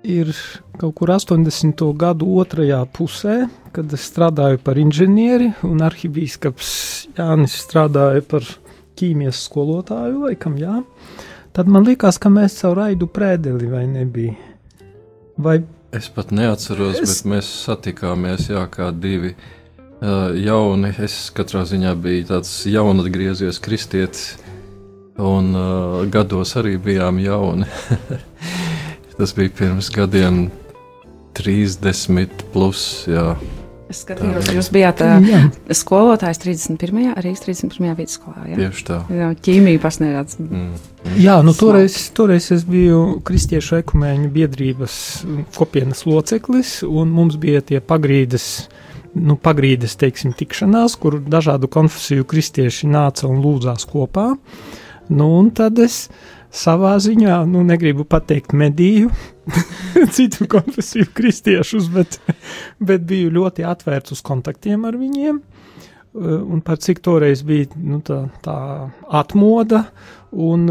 [0.03, 0.33] ir
[0.81, 1.83] kaut kur 80.
[1.99, 6.71] gadu otrajā pusē, kad es strādāju par inženieri, un arhibīskaps
[7.19, 8.47] Jānis strādāja par
[9.01, 10.81] ķīmijas skolotāju, laikam, jā.
[11.57, 14.37] Tad man likās, ka mēs caur raidu prēdeli vai nebija.
[15.41, 15.61] Vai
[15.97, 17.09] es pat neatceros, es...
[17.09, 20.93] bet mēs satikāmies, jā, kā divi uh, jauni.
[21.03, 24.31] Es katrā ziņā biju tāds jaunatgriezies kristietis,
[25.21, 27.69] un uh, gados arī bijām jauni.
[29.21, 30.47] Tas bija pirms gadiem
[31.37, 32.85] 30 plus.
[33.05, 33.35] Jā.
[33.93, 37.11] Es skatījos, jūs bijāt uh, skolotājs 31.
[37.21, 37.91] arī 31.
[37.99, 38.47] vidusskolā.
[38.49, 38.57] Jā?
[38.63, 38.97] Tieši tā.
[39.13, 40.39] Jā, ķīmija pasniedzās.
[40.41, 40.73] Mm.
[41.21, 44.97] Jā, nu toreiz, toreiz es biju Kristiešu ekumēņu biedrības
[45.59, 48.49] kopienas loceklis, un mums bija tie pagrīdes,
[49.21, 54.31] nu, pagrīdes, teiksim, tikšanās, kur dažādu konfesiju kristieši nāca un lūdzās kopā.
[55.13, 56.07] Nu, un tad es
[56.51, 59.11] savā ziņā, nu, negribu pateikt mediju,
[60.17, 62.19] citu konfesiju kristiešus, bet,
[62.83, 65.41] bet biju ļoti atvērts uz kontaktiem ar viņiem.
[66.21, 68.57] Un par cik toreiz bija nu, tā, tā
[69.15, 69.85] atmoda,
[70.35, 70.67] un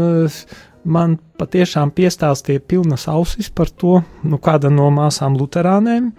[0.84, 6.10] man patiešām piestāstīja pilnas ausis par to, nu, kāda no māsām Lutāniem,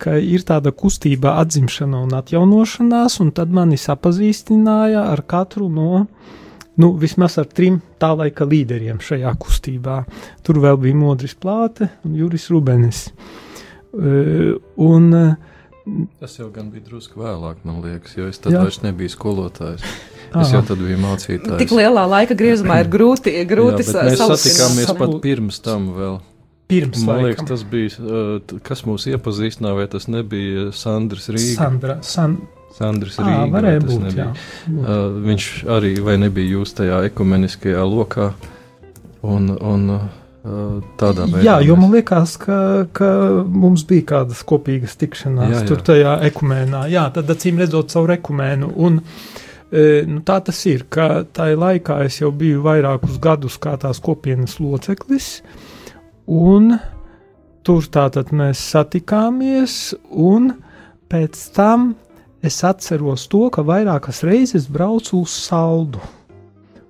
[0.00, 6.38] ka ir tāda kustība atzimšana un atjaunošanās, un tad mani sapazīstināja ar katru no uh,
[6.80, 10.02] nu, vismaz ar trim tā laika līderiem šajā kustībā.
[10.46, 13.08] Tur vēl bija Modris Plāte un Juris Rubenis.
[13.92, 15.10] Uh, un,
[16.20, 18.60] Tas jau gan bija drusku vēlāk, man liekas, jo es tad jā.
[18.62, 19.82] vairs nebiju skolotājs.
[20.32, 21.58] Es jau tad biju mācītājs.
[21.60, 26.20] Tik lielā laika griezumā ir grūti, grūti jā, mēs satikāmies pat pirms tam vēl.
[26.72, 28.14] Pirms man liekas, tas bija,
[28.64, 31.56] kas mūs iepazīstināja, vai tas nebija Sandrs Rīga?
[31.58, 32.38] Sandra, San,
[32.76, 33.50] Sandrs Rīga.
[33.52, 34.30] Varēja būt, nebija.
[34.32, 34.72] jā.
[34.72, 38.32] Uh, viņš arī vai nebija jūs tajā ekumeniskajā lokā
[39.28, 40.10] un, un uh,
[40.98, 41.44] tādā veidā.
[41.46, 42.58] Jā, jo man liekas, ka,
[42.96, 43.10] ka
[43.46, 45.68] mums bija kādas kopīgas tikšanās jā, jā.
[45.68, 46.86] tur tajā ekumēnā.
[46.92, 48.72] Jā, tad acīm redzot savu ekumēnu.
[48.82, 48.98] Un,
[49.70, 54.02] e, nu, tā tas ir, ka tajā laikā es jau biju vairākus gadus kā tās
[54.02, 55.30] kopienas loceklis,
[56.26, 56.74] un
[57.62, 60.50] tur tātad mēs satikāmies, un
[61.12, 61.92] pēc tam
[62.42, 66.02] es atceros to, ka vairākas reizes braucu uz saldu.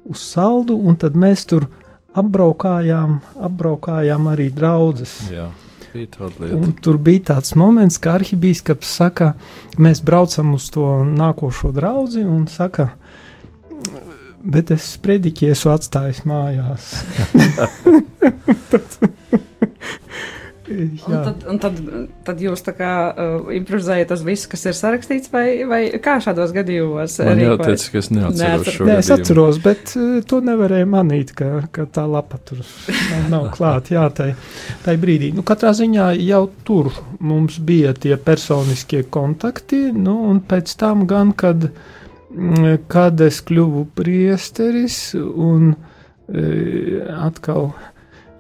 [0.09, 1.69] Uz saldu, un tad mēs tur
[2.19, 5.19] apbraukājām, apbraukājām arī draugus.
[6.83, 9.35] Tur bija tāds moments, ka arhibīskaps saka,
[9.77, 12.89] mēs braucam uz to nākošo draugu un saka,
[14.43, 16.93] bet es sprediķi esmu atstājis mājās.
[20.73, 21.79] Un tad, un tad,
[22.27, 26.55] tad jūs tā kā uh, improvizējat tas viss, kas ir sarakstīts, vai, vai kā šādos
[26.57, 27.19] gadījumos?
[27.27, 27.59] Man rīkojas?
[27.59, 31.51] jāteic, ka es neatceros Neatcer- šo Nē, es atceros, bet uh, to nevarēja manīt, ka,
[31.75, 33.95] ka tā lapa tur nav, nav klāta.
[33.97, 34.31] Jā, tai,
[34.87, 35.33] tai brīdī.
[35.37, 41.33] Nu, katrā ziņā jau tur mums bija tie personiskie kontakti, nu, un pēc tam gan,
[41.37, 41.69] kad,
[42.33, 47.73] mm, kad es kļuvu priesteris un e, atkal.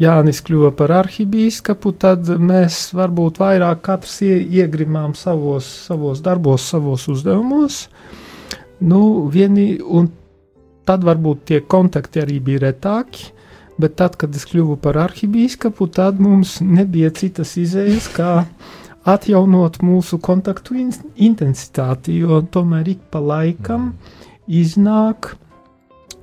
[0.00, 7.06] Jānis kļuva par arhibīskapu, tad mēs varbūt vairāk katrs ie, iegrimām savos, savos darbos, savos
[7.12, 7.86] uzdevumos.
[8.82, 10.08] Nu, vieni, un
[10.88, 13.28] tad varbūt tie kontakti arī bija retāki,
[13.78, 18.32] bet tad, kad es kļuvu par arhibīskapu, tad mums nebija citas izējas, kā
[19.08, 23.92] atjaunot mūsu kontaktu in intensitāti, jo tomēr ik pa laikam
[24.46, 25.34] iznāk,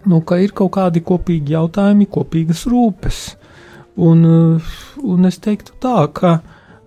[0.07, 3.21] nu, ka ir kaut kādi kopīgi jautājumi, kopīgas rūpes.
[3.99, 6.39] Un, uh, un es teiktu tā, ka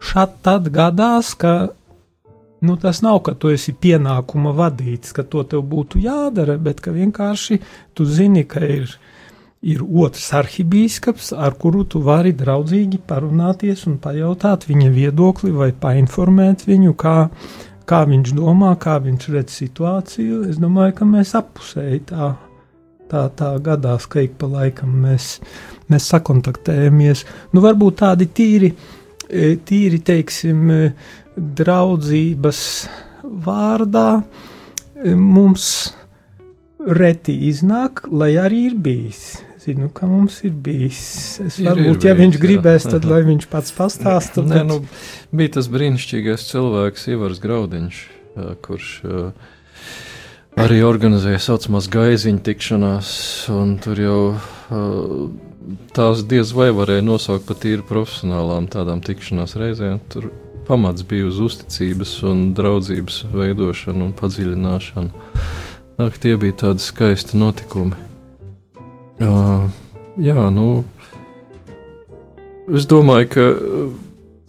[0.02, 1.52] šādi tad gadās, ka
[2.62, 6.94] nu, tas nav, ka tu esi pienākuma vadīts, ka to tev būtu jādara, bet ka
[6.94, 7.58] vienkārši
[7.98, 8.94] tu zini, ka ir,
[9.62, 16.64] ir otrs arhibīskaps, ar kuru tu vari draudzīgi parunāties un pajautāt viņa viedokli vai painformēt
[16.70, 17.16] viņu, kā,
[17.84, 20.44] kā viņš domā, kā viņš redz situāciju.
[20.50, 22.32] Es domāju, ka mēs appusēji tā,
[23.12, 25.36] tā, tā gadās, ka ik pa laikam mēs,
[25.92, 27.26] mēs sakontaktējamies.
[27.52, 28.72] Nu, varbūt tādi tīri,
[29.28, 30.92] e, tīri teiksim, e,
[31.36, 32.62] draudzības
[33.46, 35.68] vārdā e, mums
[36.82, 39.24] reti iznāk, lai arī ir bijis.
[39.62, 41.02] Zinu, ka mums ir bijis.
[41.44, 42.46] Es Ir, varbūt, ir ja viņš bijis, jā.
[42.48, 44.42] gribēs, tad lai viņš pats pastāsta.
[44.42, 44.80] Nē, bet- nu,
[45.38, 48.00] bija tas brīnišķīgais cilvēks, Ivars Graudiņš,
[48.64, 49.20] kurš ā,
[50.60, 53.10] arī organizēja saucamās gaiziņu tikšanās,
[53.52, 54.20] un tur jau
[55.96, 60.00] tās diez vai varēja nosaukt par tīri profesionālām tādām tikšanās reizēm.
[60.12, 60.30] Tur
[60.68, 65.28] pamats bija uz uzticības un draudzības veidošanu un padziļināšanu.
[66.02, 67.96] Ak, tie bija tādi skaisti notikumi.
[69.22, 69.68] Uh,
[70.18, 70.82] jā, nu,
[72.72, 73.46] es domāju, ka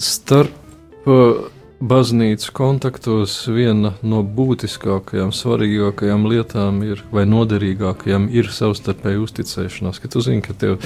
[0.02, 1.53] starp uh,
[1.84, 10.00] baznīcas kontaktos viena no būtiskākajām, svarīgākajām lietām ir, vai noderīgākajām ir savstarpēja uzticēšanās.
[10.00, 10.78] Ka tu zini, ka tev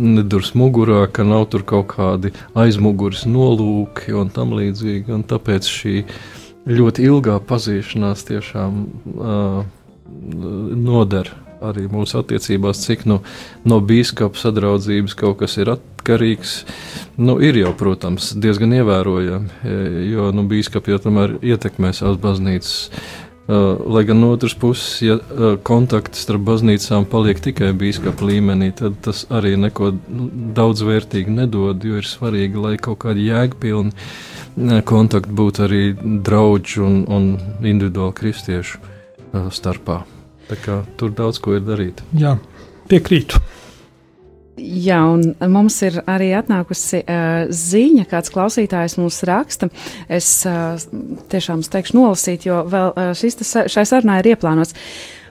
[0.00, 5.12] nedurs mugurā, ka nav tur kaut kādi aizmugures nolūki un tam līdzīgi.
[5.18, 5.98] Un tāpēc šī
[6.68, 8.80] ļoti ilgā pazīšanās tiešām
[9.16, 9.60] uh,
[10.88, 13.20] noder arī mūsu attiecībās, cik nu,
[13.68, 16.58] no biskupa sadraudzības kaut kas ir atkarīgs.
[17.18, 19.78] Nu, ir jau, protams, diezgan ievērojami, e,
[20.12, 22.76] jo nu, biskupi jau tomēr ietekmē savas baznīcas.
[23.48, 28.74] Uh, lai gan no otras puses, ja uh, kontakts starp baznīcām paliek tikai biskupa līmenī,
[28.76, 29.88] tad tas arī neko
[30.58, 35.82] daudz vērtīgi nedod, jo ir svarīgi, lai kaut kādi jēgpilni uh, kontakti būtu arī
[36.28, 37.32] draugu un, un
[37.64, 38.84] individuāli kristiešu
[39.48, 40.02] starpā.
[40.98, 42.02] Tur daudz ko ir darīt.
[42.16, 42.36] Jā,
[42.90, 43.40] piekrītu.
[44.58, 49.68] Jā, un mums ir arī atnākusi uh, ziņa, kāds klausītājs mums raksta.
[50.10, 50.74] Es uh,
[51.30, 53.38] tiešām es teikšu nolasīt, jo vēl uh, šis,
[53.70, 54.74] šai sarunai ir ieplānots.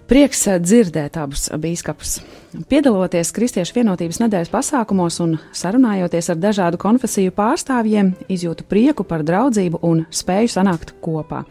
[0.08, 2.22] Prieks dzirdēt abus bīskapus.
[2.48, 9.82] Piedaloties Kristiešu vienotības nedēļas pasākumos un sarunājoties ar dažādu konfesiju pārstāvjiem, izjūtu prieku par draudzību
[9.84, 11.44] un spēju sanākt kopā.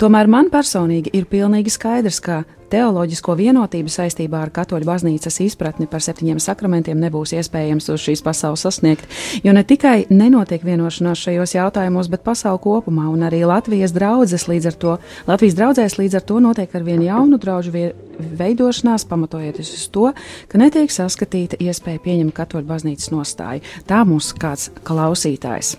[0.00, 2.42] Tomēr man personīgi ir pilnīgi skaidrs, ka
[2.72, 8.64] teoloģisko vienotību saistībā ar katoļu baznīcas izpratni par septiņiem sakramentiem nebūs iespējams uz šīs pasaules
[8.66, 9.06] sasniegt,
[9.44, 14.70] jo ne tikai nenotiek vienošanās šajos jautājumos, bet pasauli kopumā un arī Latvijas draudzes līdz
[14.72, 17.88] ar to, Latvijas draudzēs līdz ar to notiek ar vien jaunu draugu
[18.18, 20.10] veidošanās, pamatojoties uz to,
[20.48, 23.64] ka netiek saskatīta iespēja pieņemt katoļu baznīcas nostāju.
[23.88, 25.76] Tā mūs kāds klausītājs.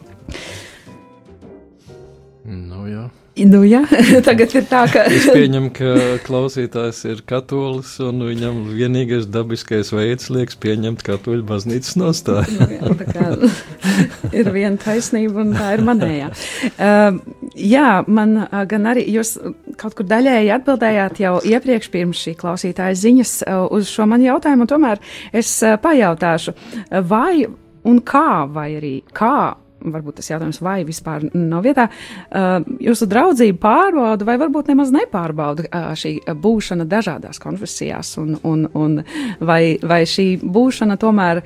[2.49, 3.09] Nu, jā.
[3.39, 3.81] Nu, jā,
[4.27, 5.05] tagad ir tā, ka.
[5.07, 5.91] Es pieņemu, ka
[6.25, 12.67] klausītājs ir katolis, un viņam vienīgais dabiskais veids liekas pieņemt katoļu baznīcas nostāju.
[12.81, 12.97] Nu,
[14.39, 16.31] ir viena taisnība, un tā ir manējā.
[16.73, 17.21] Uh,
[17.55, 19.37] jā, man uh, gan arī jūs
[19.79, 24.65] kaut kur daļēji atbildējāt jau iepriekš pirms šī klausītāja ziņas uh, uz šo manu jautājumu,
[24.65, 25.01] un tomēr
[25.35, 26.55] es uh, pajautāšu,
[27.09, 27.47] vai
[27.87, 33.61] un kā, vai arī kā varbūt tas jautājums vai vispār nav vietā, uh, jūsu draudzību
[33.63, 38.99] pārbauda vai varbūt nemaz nepārbauda šī būšana dažādās konfesijās, un, un, un
[39.39, 41.43] vai, vai šī būšana tomēr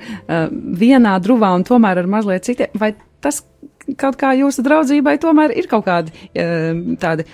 [0.82, 3.44] vienā druvā un tomēr ar mazliet citiem, vai tas
[4.00, 6.70] kaut kā jūsu draudzībai tomēr ir kaut kādi uh,
[7.00, 7.26] tādi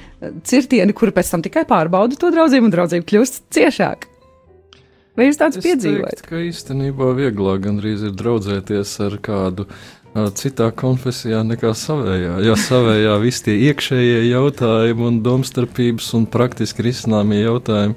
[0.46, 4.10] cirtieni, kuri pēc tam tikai pārbauda to draudzību un draudzība kļūst ciešāka?
[5.18, 6.22] Vai jūs tāds piedzīvojat?
[6.24, 9.66] Ka īstenībā vieglāk gandrīz ir draudzēties ar kādu
[10.34, 12.38] citā konfesijā nekā savējā.
[12.42, 17.94] Ja savējā visi tie iekšējie jautājumi un domstarpības un praktiski risināmie jautājumi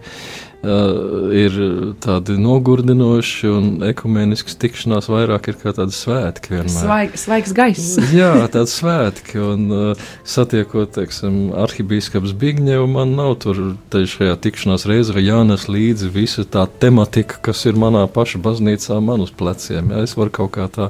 [0.64, 1.58] ir
[2.04, 6.62] tādi nogurdinoši un ekumenisks tikšanās vairāk ir kā tādi svētki.
[6.72, 7.98] Svaig, svaigs gaiss.
[8.16, 13.62] Jā, tāds svētki, un uh, satiekot, teiksim, arhibīskaps Bigņevu, man nav tur
[13.92, 19.34] šajā tikšanās reizē jānes līdzi visa tā tematika, kas ir manā paša baznīcā, man uz
[19.36, 19.92] pleciem.
[19.92, 20.90] Jā, es varu kaut kā tā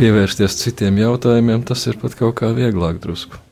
[0.00, 3.43] pievērsties citiem jautājumiem, tas ir pat kaut kā vieglāk drusku.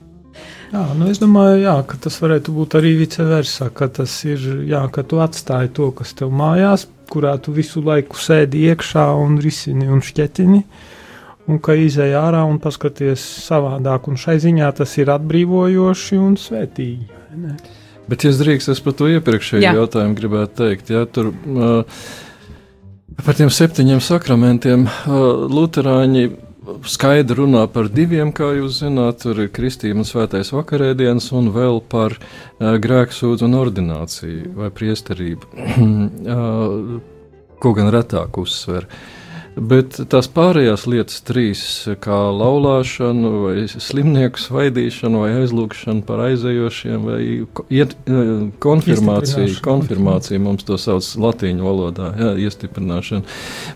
[0.72, 4.40] Jā, nu es domāju, jā, ka tas varētu būt arī vice versa, ka tas ir,
[4.64, 9.36] jā, ka tu atstāji to, kas tev mājās, kurā tu visu laiku sēdi iekšā un
[9.42, 10.62] risini un šķetini,
[11.52, 17.20] un ka izēj ārā un paskaties savādāk, un šai ziņā tas ir atbrīvojoši un svētīgi.
[17.42, 17.58] Ne?
[18.08, 19.74] Bet, ja drīkst, es par to iepriekšējo Jā.
[19.76, 22.00] jautājumu gribētu teikt, ja tur uh,
[23.20, 24.88] par tiem septiņiem sakramentiem
[25.52, 26.24] Lutāņi
[26.86, 31.80] skaidri runā par diviem, kā jūs zināt, tur ir kristība un svētais vakarēdienas, un vēl
[31.92, 35.50] par uh, grēksūdzu un ordināciju vai priesterību,
[36.36, 37.00] uh,
[37.62, 38.88] ko gan retāk uzsver.
[39.52, 41.62] Bet tās pārējās lietas, trīs,
[42.00, 47.18] kā laulāšana, vai slimnieku svaidīšana, vai aizlūgšana par aizējošiem, vai
[47.68, 47.92] iet,
[48.64, 49.64] konfirmācija, Iestiprināšana.
[49.66, 53.28] konfirmācija mums to sauc latīņu valodā, jā, iestiprināšana.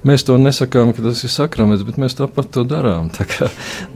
[0.08, 3.12] Mēs to nesakām, ka tas ir sakraments, bet mēs tāpat to darām.
[3.12, 3.50] Tā kā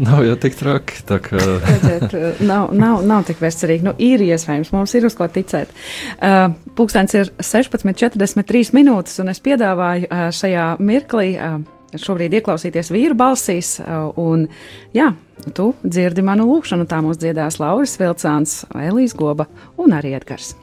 [0.04, 1.00] nav jau tik traki.
[1.08, 3.88] tā kā- Redziet, nav, nav, nav tik veselīgi.
[3.88, 5.72] Nu, ir iespējams, mums ir uz ko ticēt.
[6.20, 11.32] Uh, Pūkstens ir 16,43 minūtes, un es piedāvāju uh, šajā mirklī.
[11.40, 14.46] Uh, Šobrīd ieklausīties vīru balsīs, uh, un
[14.94, 15.10] jā,
[15.56, 16.86] tu dzirdi manu lūgšanu.
[16.86, 19.48] Tā mums dziedās Lauris Vilcāns, Elīs Goba
[19.80, 20.54] un arī Edgars.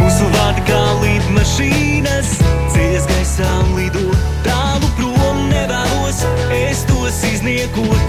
[0.00, 2.34] Mūsu vārdi kā lidmašīnas,
[2.72, 4.08] dzies gaisā un lido
[4.46, 6.24] tālu prom nevēlos.
[6.54, 8.03] Es tos izniekot,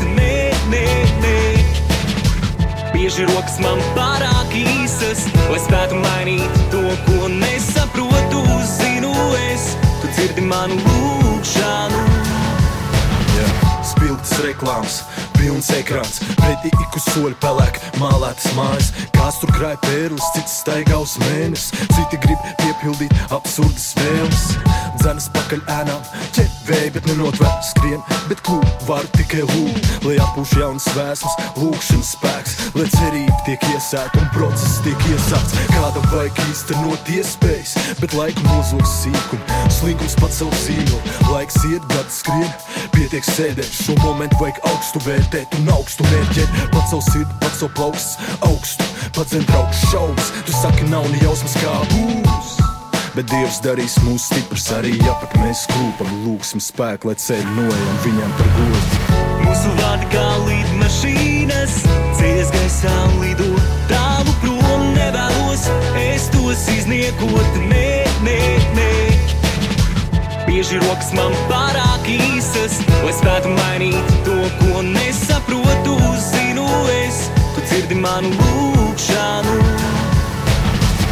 [3.05, 8.39] Bieži rokas man pārāk īsas, lai spētu mainīt to, ko nesaprotu.
[8.65, 9.11] Zinu,
[9.51, 9.67] es,
[10.01, 11.99] tu dzirdi manu lūgšanu.
[13.85, 14.97] Spilgtas reklāmas,
[15.45, 18.87] pilns ekrāns, pretī ik uz soļa pelēk, mālētas mājas.
[19.13, 24.45] Kāds tur krāj pērlis, cits staigā uz mēnesi, citi grib piepildīt absurdas vēlmes.
[24.95, 26.01] Dzenas pakaļ ēnām,
[26.33, 32.55] ķevēja, bet nenotver skrien, bet klūp var tikai lūgt, lai apūš jaunas vēsmas, lūkšanas spēks,
[32.79, 35.59] lai cerība tiek iesēta un process tiek iesākts.
[35.75, 42.17] Kāda vajag īstenot iespējas, bet laiku nozog sīkumu, slinkums pats savu zīmolu, laiks iet, gadi
[42.17, 42.51] skrien,
[42.95, 47.71] pietiek sēdēt, šo momentu vajag augstu vērtēt un augstu mērķēt, pats savu sirdi, pats savu
[47.75, 48.15] plauksts,
[48.47, 52.53] augstu, pats zem trauks šaubas, tu saki nav ne jausmas kā būs.
[53.15, 57.99] Bet Dievs darīs mūs stiprus arī, ja pat mēs klūpam, lūgsim spēku, lai ceļu nojam
[58.03, 59.01] viņam par godu.
[59.45, 61.77] Mūsu vārdi kā lidmašīnas,
[62.19, 63.51] dzies gaisā lido
[63.91, 65.67] tālu prom nevēlos.
[66.05, 67.94] Es tos izniekot, nē.
[70.55, 75.97] Bieži rokas man pārāk īsas, lai spētu mainīt to, ko nesaprotu.
[76.29, 77.25] Zinu, es,
[77.57, 79.57] tu dzirdi manu lūgšanu.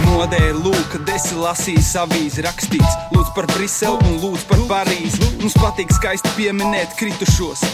[0.08, 3.00] Modē lūk, kad esi lasījis avīzi rakstīts.
[3.12, 5.34] Lūdz par Briselu un lūdz par Parīzi.
[5.42, 7.68] Mums patīk skaisti pieminēt kritušos.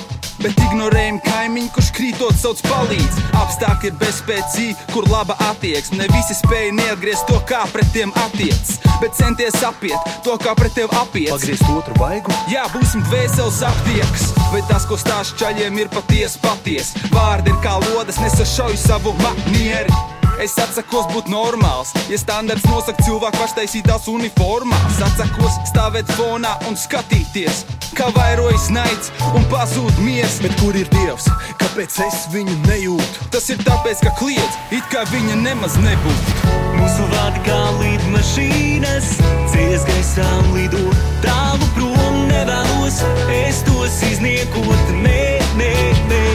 [0.44, 3.20] Bet ignorējam kaimiņu, kurš krītot sauc palīdz.
[3.40, 6.00] Apstākļi ir bezspēcīgi, kur laba attieksme.
[6.00, 8.78] Ne visi spēja neatgriezt to, kā pret tiem attiecas.
[9.00, 11.34] Bet centies apiet to, kā pret tevi apiet.
[11.34, 14.30] Pagriezt otru vaigu, Jā, būsim dvēseles aptiekas.
[14.54, 17.10] Vai tas, ko stāsta čaļiem, ir patiesi patiesi?
[17.14, 20.19] Vārdi ir kā lodes, nesašauj savu manieri.
[20.40, 25.02] Es atsakos būt normāls, ja standarts nosaka cilvēku paštaisītās uniformās.
[25.04, 27.66] Atsakos stāvēt fonā un skatīties,
[27.98, 30.38] kā vairojas naids un pazūd miers.
[30.40, 31.28] bet kur ir Dievs?
[31.60, 33.28] Kāpēc es viņu nejūtu?
[33.36, 36.56] Tas ir tāpēc, ka kliedz, it kā viņa nemaz nebūtu.
[36.80, 39.12] Mūsu vārdi kā lidmašīnas,
[39.52, 40.88] dzies gaisā lido
[41.20, 43.04] tālu prom nevēlos.
[43.44, 45.24] Es tos izniekot, nē,
[45.60, 45.74] nē,
[46.08, 46.26] nē.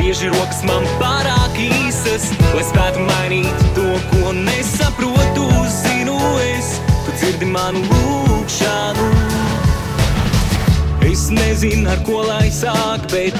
[0.00, 1.35] Bieži rokas man īsas,
[2.56, 5.44] lai spētu mainīt to, ko nesaprotu.
[5.68, 9.08] Zinu, es, tu dzirdi manu lūgšanu.
[11.04, 13.36] Es nezinu, ar ko lai sāk, bet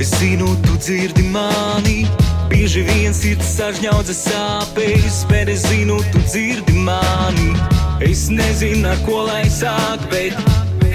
[0.00, 2.06] es zinu, tu dzirdi mani.
[2.48, 7.52] Bieži vien sirds sažņaudzas sāpes, bet es zinu, tu dzirdi mani.
[8.00, 10.36] Es nezinu, ar ko lai sāk, bet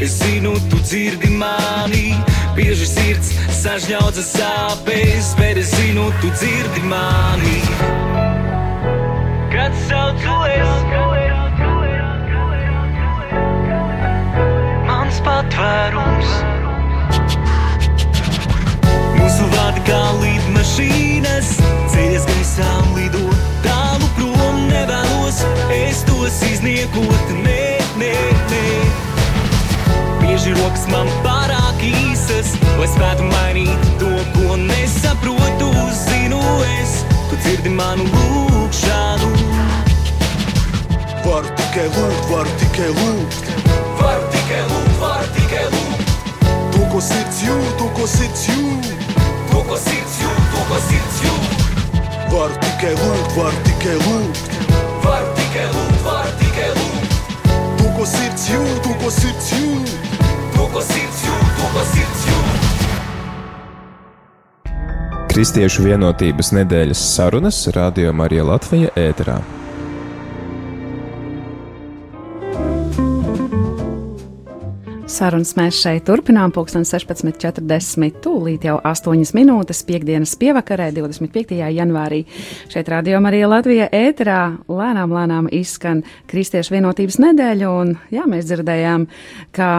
[0.01, 2.30] es zinu, tu dzirdi mani.
[2.55, 7.59] Bieži sirds sažņaudzas sāpes, bet es zinu, tu dzirdi mani.
[9.51, 10.81] Kad saucu es,
[15.11, 16.29] mans patvērums.
[19.17, 21.51] Mūsu vārdi kā lidmašīnas,
[21.91, 23.25] ceļas gaisām lido
[23.65, 24.63] tālu prom.
[24.71, 25.43] Nevēlos
[25.75, 27.61] es tos izniekot, nē,
[27.99, 28.15] nē,
[28.53, 28.65] nē.
[30.23, 31.40] Bieži rokas man pārāk
[31.85, 35.69] īsas, lai spētu mainīt to, ko nesaprotu.
[36.05, 36.41] Zinu
[36.79, 39.31] es, tu dzirdi manu lūgšanu.
[41.25, 43.51] Varu tikai lūgt, varu tikai lūgt.
[43.99, 46.15] Varu tikai lūgt, varu tikai lūgt.
[46.75, 48.89] To, ko sirds jūt, to, ko sirds jūt.
[49.51, 51.45] To, ko sirds jūt, to, ko sirds jūt.
[52.31, 54.57] Varu tikai lūgt, varu tikai lūgt.
[55.05, 57.19] Varu tikai lūgt, varu tikai lūgt.
[57.79, 59.95] To, ko sirds jūt, to, ko sirds jūt.
[60.57, 61.40] To, ko sirds jūt,
[65.31, 69.60] Kristiešu vienotības nedēļas sarunas Radio Marija Latvija ēterā.
[75.21, 81.59] Sarunas mēs šeit turpinām, pulksten 16.40, tūlīt jau 8 minūtes, piekdienas pievakarē, 25.
[81.75, 82.23] janvārī.
[82.71, 86.01] Šeit rādījumā arī Latvijā ēterā lēnām, lēnām izskan
[86.31, 89.05] Kristiešu vienotības nedēļa, un jā, mēs dzirdējām,
[89.53, 89.69] kā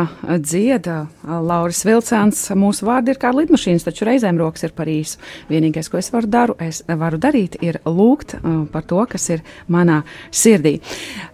[0.45, 5.19] dzieda Lauris Vilcāns, mūsu vārdi ir kā lidmašīnas, taču reizēm rokas ir par īsu.
[5.51, 8.37] Vienīgais, ko es varu, daru, es varu darīt, ir lūgt
[8.71, 10.77] par to, kas ir manā sirdī.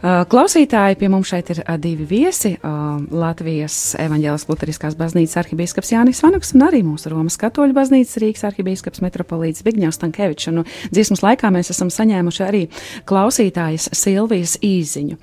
[0.00, 6.66] Klausītāji, pie mums šeit ir divi viesi Latvijas evaņģēlas luteriskās baznīcas arhibīskaps Jānis Vanuks un
[6.68, 10.50] arī mūsu Romas katoļu baznīcas Rīgas arhibīskaps metropolīts Bigņevs Tankēvičs.
[10.52, 12.64] Un dziesmas laikā mēs esam saņēmuši arī
[13.08, 15.18] klausītājas Silvijas īziņu.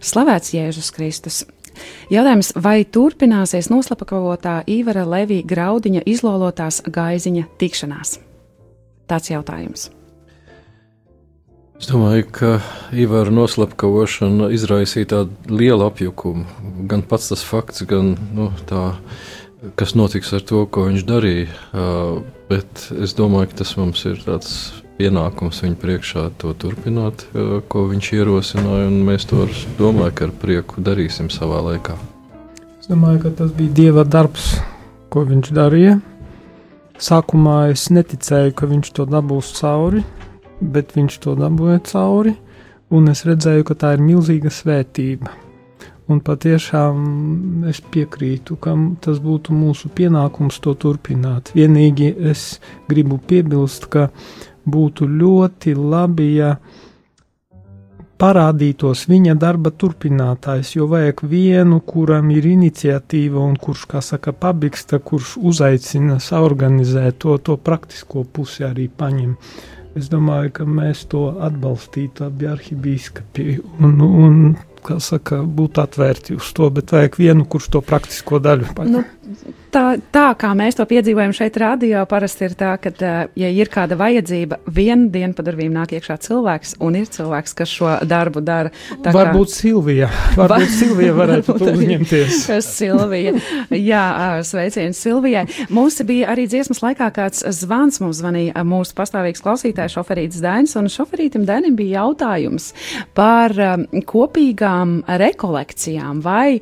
[0.00, 1.44] Slavēts Jēzus Kristus!
[2.12, 8.18] Jautājums, vai turpināsies noslapakavotā Īvara Levija graudiņa izlolotās gaiziņa tikšanās?
[9.10, 9.90] Tāds jautājums.
[11.80, 12.48] Es domāju, ka
[12.92, 16.44] Ivara noslapkavošana izraisīja tādu lielu apjukumu.
[16.90, 18.90] Gan pats tas fakts, gan nu, tā,
[19.80, 21.48] kas notiks ar to, ko viņš darīja.
[21.72, 22.20] Uh,
[22.52, 24.52] bet es domāju, ka tas mums ir tāds
[25.00, 28.92] pienākums viņa priekšā to turpināt, uh, ko viņš ierosināja.
[29.08, 29.48] Mēs to
[29.80, 31.96] domāju, ka ar prieku darīsim savā laikā.
[32.76, 34.52] Es domāju, ka tas bija Dieva darbs,
[35.08, 35.96] ko viņš darīja.
[37.00, 40.04] Sākumā es neticēju, ka viņš to dabūs cauri,
[40.60, 42.34] bet viņš to dabūja cauri,
[42.90, 45.32] un es redzēju, ka tā ir milzīga svētība.
[46.10, 51.52] Un patiešām es piekrītu, ka tas būtu mūsu pienākums to turpināt.
[51.54, 52.58] Vienīgi es
[52.90, 54.08] gribu piebilst, ka
[54.66, 56.56] būtu ļoti labi, ja
[58.20, 64.98] parādītos viņa darba turpinātājs, jo vajag vienu, kuram ir iniciatīva un kurš, kā saka, pabiksta,
[64.98, 69.36] kurš uzaicina, organizē to, to praktisko pusi arī paņem.
[69.98, 73.46] Es domāju, ka mēs to atbalstītu abi arhibīskapi
[73.82, 74.36] un, un
[74.86, 79.00] kā saka, būt atvērti uz to, bet vajag vienu, kurš to praktisko daļu paņem.
[79.00, 79.02] Nu,
[79.74, 82.92] tā, tā kā mēs to piedzīvojam šeit, radio parasti ir tā, ka,
[83.38, 87.92] ja ir kāda vajadzība, vienu dienu padarbību nāk iekšā cilvēks, un ir cilvēks, kas šo
[88.08, 88.72] darbu dara.
[89.04, 89.56] Tā varbūt kā...
[89.60, 90.66] Silvija, varbūt var...
[90.78, 92.40] Silvija varētu to uzņemties.
[92.80, 93.34] Silvija,
[93.76, 94.04] jā,
[94.46, 95.46] sveiciens Silvijai.
[95.74, 100.90] Mums bija arī dziesmas laikā kāds zvans, mums zvanīja mūsu pastāvīgs klausītājs šoferītis Dainis, un
[100.90, 102.70] šoferītim Dainim bija jautājums
[103.16, 103.54] par
[104.10, 106.60] kopīgām rekolekcijām, vai,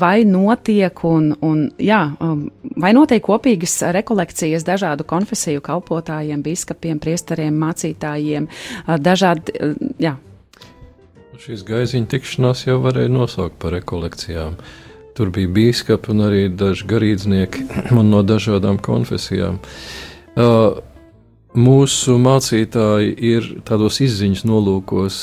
[0.00, 1.89] vai notiek un, un jā,
[2.20, 2.44] um,
[2.80, 10.16] vai notiek kopīgas rekolekcijas dažādu konfesiju kalpotājiem, biskupiem, priesteriem, mācītājiem, uh, dažādi, uh, jā.
[11.40, 14.58] Šīs gaiziņa tikšanās jau varēja nosaukt par rekolekcijām.
[15.16, 17.66] Tur bija biskupi un arī daži garīdznieki
[18.12, 19.58] no dažādām konfesijām.
[20.36, 20.80] Uh,
[21.56, 25.22] mūsu mācītāji ir tādos izziņas nolūkos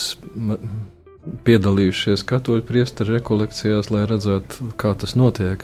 [1.47, 5.63] piedalījušies katoļu priesteru rekolekcijās, lai redzētu, kā tas notiek.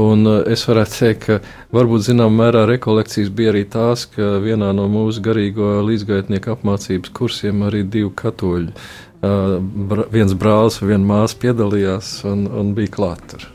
[0.00, 1.38] Un uh, es varētu teikt, ka
[1.74, 7.62] varbūt zināmā mērā rekolekcijas bija arī tās, ka vienā no mūsu garīgo līdzgaitnieku apmācības kursiem
[7.68, 13.22] arī divi katoļi, uh, br viens brālis un viena māsa piedalījās un, un bija klāt
[13.30, 13.46] tur.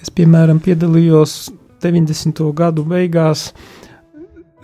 [0.00, 1.50] Es, piemēram, piedalījos
[1.84, 2.40] 90.
[2.56, 3.50] gadu beigās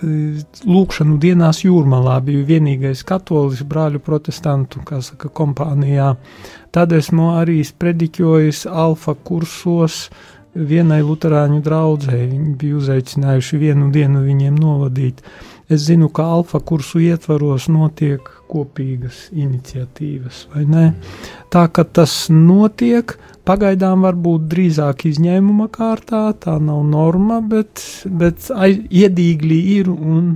[0.03, 6.17] lūkšanu dienās jūrmalā, biju vienīgais katolis brāļu protestantu, saka, kompānijā.
[6.75, 10.09] Tad esmu arī sprediķojis alfa kursos
[10.55, 12.29] vienai luterāņu draudzēji.
[12.33, 15.23] Viņi bija uzaicinājuši vienu dienu viņiem novadīt.
[15.73, 20.87] Es zinu, ka alfa kursu ietvaros notiek kopīgas iniciatīvas, vai ne?
[21.53, 23.15] Tā ka tas notiek,
[23.49, 30.35] pagaidām varbūt drīzāk izņēmuma kārtā, tā nav norma, bet, bet iedīgli ir un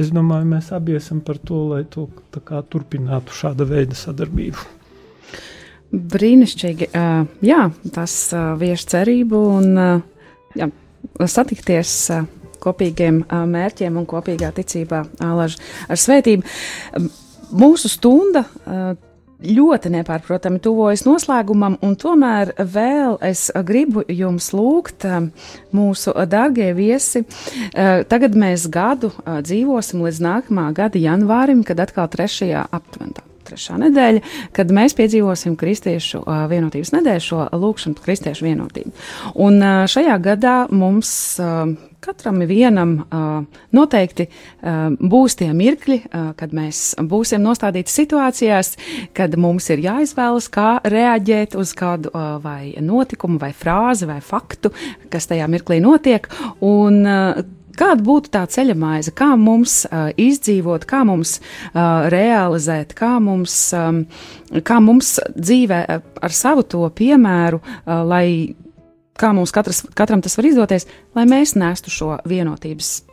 [0.00, 2.08] es domāju, mēs abi esam par to, lai to
[2.40, 4.83] kā, turpinātu šāda veida sadarbību.
[5.94, 6.90] Brīnišķīgi.
[6.90, 10.70] Uh, jā, tas uh, vieš cerību un uh, jā,
[11.30, 11.98] satikties.
[12.14, 12.30] Uh,
[12.64, 16.54] kopīgiem uh, mērķiem un kopīgā ticībā alaž, ar svētību.
[17.54, 18.94] Mūsu stunda uh,
[19.44, 25.04] ļoti nepārprotami tuvojas noslēgumam, un tomēr vēl es gribu jums lūgt,
[25.74, 27.26] mūsu dārgie viesi.
[27.74, 34.22] Tagad mēs gadu dzīvosim līdz nākamā gada janvārim, kad atkal trešajā aptuveni trešā nedēļa,
[34.56, 38.94] kad mēs piedzīvosim kristiešu uh, vienotības nedēļu, šo lūkšanu par kristiešu vienotību.
[39.44, 41.10] Un uh, šajā gadā mums
[41.42, 41.74] uh,
[42.04, 48.74] katram vienam uh, noteikti uh, būs tie mirkļi, uh, kad mēs būsim nostādīti situācijās,
[49.16, 54.74] kad mums ir jāizvēlas, kā reaģēt uz kādu uh, vai notikumu, vai frāzi, vai faktu,
[55.12, 56.28] kas tajā mirklī notiek.
[56.60, 57.44] Un, uh,
[57.78, 63.56] Kāda būtu tā ceļa maize, kā mums uh, izdzīvot, kā mums uh, realizēt, kā mums,
[63.76, 64.04] um,
[64.64, 68.26] kā mums dzīvē ar savu to piemēru, uh, lai
[69.18, 73.03] kā mums katras, katram tas var izdoties, lai mēs nestu šo vienotības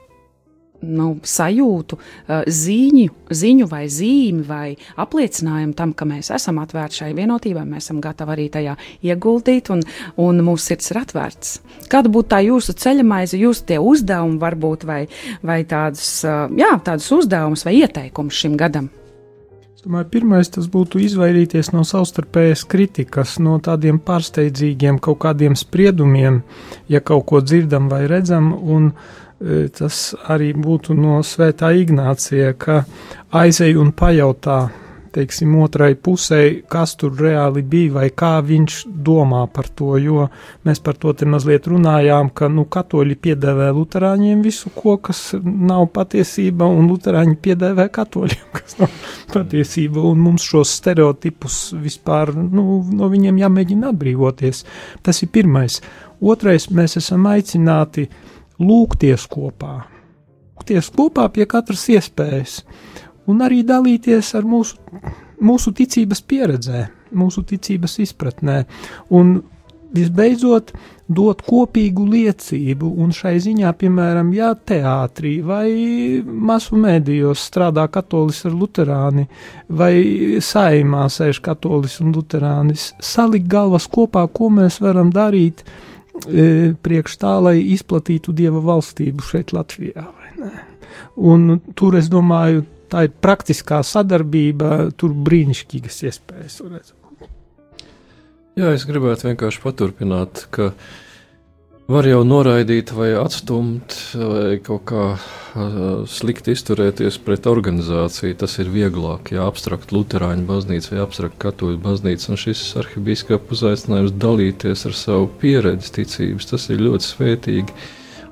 [0.82, 7.12] nu, sajūtu, eh, ziņu, ziņu vai zīmi vai apliecinājumu tam, ka mēs esam atvērti šai
[7.18, 9.84] vienotībai, mēs esam gatavi arī tajā ieguldīt un,
[10.18, 11.60] un mūsu sirds ir atvērts.
[11.92, 15.08] Kāda būtu tā jūsu ceļamaize, jūsu tie uzdevumi varbūt vai,
[15.44, 18.90] vai tādus, eh, jā, tādus uzdevumus vai ieteikumus šim gadam?
[19.82, 26.44] Domāju, pirmais tas būtu izvairīties no savstarpējas kritikas, no tādiem pārsteidzīgiem kaut kādiem spriedumiem,
[26.88, 29.22] ja kaut ko dzirdam vai redzam, un uh,
[29.78, 32.84] tas arī būtu no Svētā Ignācija, ka
[33.34, 34.62] aizej un pajautā,
[35.12, 40.28] teiksim, otrai pusē, kas tur reāli bija vai kā viņš domā par to, jo
[40.64, 45.90] mēs par to te mazliet runājām, ka, nu, katoļi piedēvē luterāņiem visu, ko, kas nav
[45.96, 48.94] patiesība, un luterāņi piedēvē katoļiem, kas nav
[49.34, 54.64] patiesība, un mums šos stereotipus vispār, nu, no viņiem jāmēģina atbrīvoties.
[55.04, 55.82] Tas ir pirmais.
[56.22, 59.82] Otrais, mēs esam aicināti uh, lūgties kopā,
[60.56, 62.62] lūgties kopā pie katras iespējas,
[63.30, 64.78] un arī dalīties ar mūsu,
[65.42, 66.88] mūsu ticības pieredzē,
[67.18, 68.64] mūsu ticības izpratnē,
[69.10, 69.42] un
[69.92, 70.72] visbeidzot
[71.12, 75.68] dot kopīgu liecību, un šai ziņā, piemēram, ja teātrī vai
[76.24, 79.28] masu mēdījos strādā katolis ar luterāni,
[79.68, 79.92] vai
[80.40, 85.91] saimā sēž katolis un luterānis, salikt galvas kopā, ko mēs varam darīt, uh,
[86.84, 90.08] priekš tā, lai izplatītu dieva valstību šeit, Latvijā.
[91.18, 96.60] Un tur es domāju, tā ir praktiskā sadarbība, tur brīnišķīgas iespējas.
[98.60, 100.90] Jā, es gribētu vienkārši paturpināt, ka uh,
[101.92, 105.06] var jau noraidīt, vai atstumt, vai kaut kā
[106.10, 108.38] slikti izturēties pret organizāciju.
[108.40, 112.30] Tas ir vieglāk, ja abstrakt Lutāņu baznīca vai abstrakt Katoļu baznīca.
[112.32, 117.80] Un šis arhibīskapa uzaicinājums dalīties ar savu pieredzi ticības, tas ir ļoti svētīgi.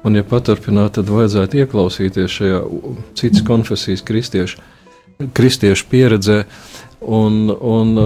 [0.07, 2.61] Un, ja paturpināt, tad vajadzētu ieklausīties šajā
[3.19, 4.61] citas konfesijas kristiešu,
[5.35, 6.37] kristiešu pieredzē
[7.03, 7.97] un, un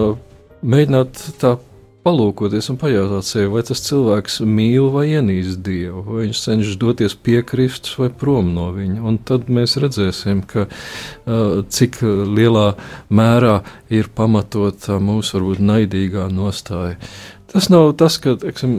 [0.66, 1.58] mēģināt tā
[2.04, 7.16] palūkoties un pajautāt sev, vai tas cilvēks mīl vai ienīst Dievu, vai viņš cenšas doties
[7.16, 9.00] pie Kristus vai prom no viņa.
[9.04, 10.68] Un tad mēs redzēsim, ka,
[11.78, 12.74] cik lielā
[13.14, 13.62] mērā
[13.94, 17.00] ir pamatota mūsu varbūt naidīgā nostāja.
[17.54, 18.72] Tas nav tas, ka eksim,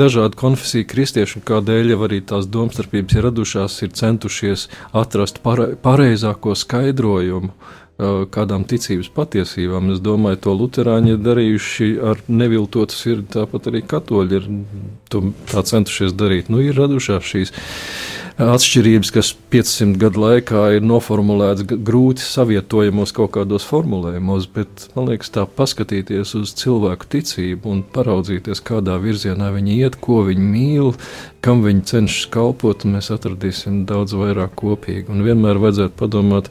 [0.00, 7.52] dažādu konfesiju kristieši, kādēļ jau arī tās domstarpības ir radušās, ir centušies atrast pareizāko skaidrojumu
[7.98, 9.92] kādām ticības patiesībām.
[9.94, 14.48] Es domāju, to Lutāņi ir darījuši ar neviltotu sirdi, tāpat arī katoļi ir
[15.10, 16.50] tā centušies darīt.
[16.50, 17.54] Nu, ir radušās šīs
[18.40, 25.30] atšķirības, kas 500 gadu laikā ir noformulētas grūti savietojamos kaut kādos formulējumos, bet man liekas,
[25.34, 30.94] tā paskatīties uz cilvēku ticību un paraudzīties, kādā virzienā viņi iet, ko viņi mīl,
[31.46, 35.06] kam viņi cenšas kalpot, mēs atradīsim daudz vairāk kopīgi.
[35.14, 36.50] Un vienmēr vajadzētu padomāt,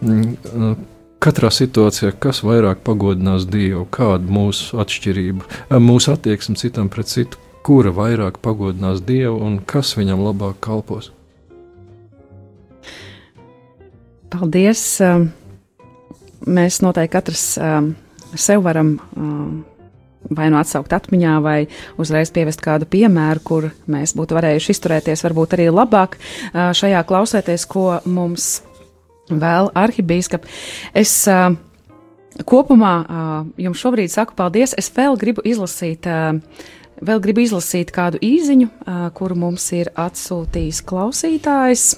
[0.00, 0.78] mm,
[1.20, 7.92] katrā situācijā, kas vairāk pagodinās Dievu, kāda mūsu atšķirība, mūsu attieksme citam pret citu, kura
[7.92, 11.12] vairāk pagodinās Dievu un kas viņam labāk kalpos.
[14.32, 14.84] Paldies!
[15.04, 15.30] um,
[16.48, 17.90] Mēs noteikti katrs um,
[18.38, 19.64] sev varam um,
[20.30, 21.58] vai nu atsaukt atmiņā, vai
[22.00, 26.18] uzreiz pievest kādu piemēru, kur mēs būtu varējuši izturēties varbūt arī labāk
[26.52, 28.48] šajā klausēties, ko mums
[29.28, 30.46] vēl arhibīskap.
[30.96, 31.14] Es
[32.48, 32.94] kopumā
[33.60, 34.74] jums šobrīd saku paldies.
[34.78, 36.08] Es vēl gribu izlasīt.
[36.98, 38.68] Vēl gribu izlasīt kādu īziņu,
[39.14, 41.92] kuru mums ir atsūtījis klausītājs.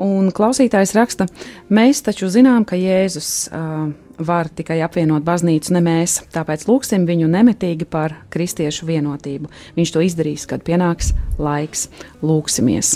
[0.00, 1.26] Un klausītājs raksta,
[1.68, 3.90] mēs taču zinām, ka Jēzus uh,
[4.24, 9.50] var tikai apvienot baznīcu, ne mēs, tāpēc lūgsim viņu nemitīgi par kristiešu vienotību.
[9.76, 11.90] Viņš to izdarīs, kad pienāks laiks,
[12.24, 12.94] lūgsimies.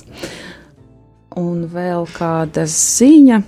[1.37, 3.43] Un vēl kāda ziņa.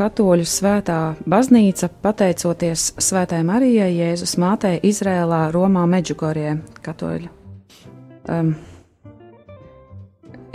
[0.00, 7.28] Katoļu svētā baznīca, pateicoties Svētajai Marijai, Jēzus mātei Izrēlā, Romā, Meģugorie katoļu.
[8.30, 8.54] Um,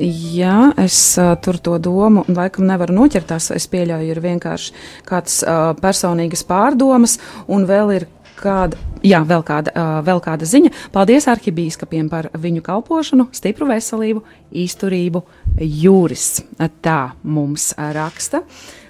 [0.02, 3.30] Jā, es uh, tur to domu laikam nevaru noķert.
[3.30, 4.74] tās, Es pieļauju, ir vienkārši
[5.08, 7.18] kāds uh, personīgas pārdomas,
[7.48, 8.76] un vēl ir kāda,
[9.06, 10.74] jā, vēl kāda, uh, vēl kāda ziņa.
[10.91, 14.26] Paldies arhibīskapiem par viņu kalpošanu, stipru veselību,
[14.66, 15.24] izturību,
[15.64, 16.41] jūris.
[16.84, 18.43] Tā mums raksta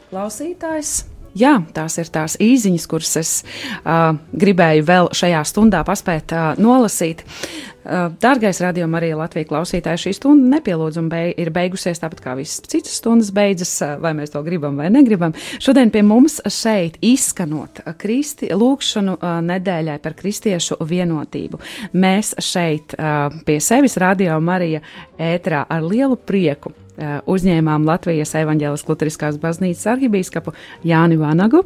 [0.10, 1.04] klausītājs.
[1.36, 7.26] Jā, tās ir tās īsiņas, kuras es uh, gribēju vēl šajā stundā paspēt uh, nolasīt.
[7.86, 12.64] Uh, Dārgais radio Marija Latvijas klausītāji, šī stunda nepielūdzuma beig ir beigusies tāpat kā visas
[12.66, 15.36] citas stundas beidzas, uh, vai mēs to gribam vai negribam.
[15.62, 21.62] Šodien pie mums šeit izskanot kristi, lūkšanu uh, nedēļai par kristiešu vienotību.
[21.94, 22.96] Mēs šeit
[23.46, 24.82] pie sevis radio Marija
[25.22, 30.54] ētrā ar lielu prieku uzņēmām Latvijas evaņģēlas Lutriskās baznīcas arhibīskapu
[30.88, 31.64] Jāni Vanagu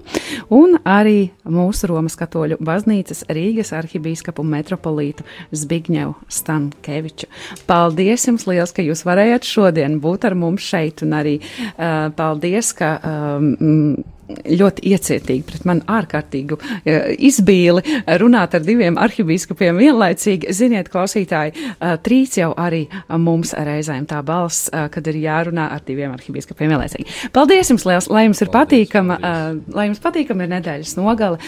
[0.53, 5.25] un arī mūsu Romas katoļu baznīcas Rīgas arhibīskapu metropolītu
[5.55, 7.29] Zbigņevu Stankeviču.
[7.69, 12.73] Paldies jums liels, ka jūs varējāt šodien būt ar mums šeit un arī uh, paldies,
[12.77, 13.97] ka um,
[14.29, 17.83] ļoti iecietīgi pret mani ārkārtīgu uh, izbīli
[18.21, 20.53] runāt ar diviem arhibīskapiem vienlaicīgi.
[20.55, 22.85] Ziniet, klausītāji, uh, trīc jau arī
[23.17, 27.31] mums reizēm tā balss, kad ir jārunā ar diviem arhibīskapiem vienlaicīgi.
[27.35, 31.41] Paldies jums liels, lai jums ir patīkama, uh, lai jums patīkama ir nedēļas nogale.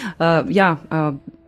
[0.52, 0.74] Jā,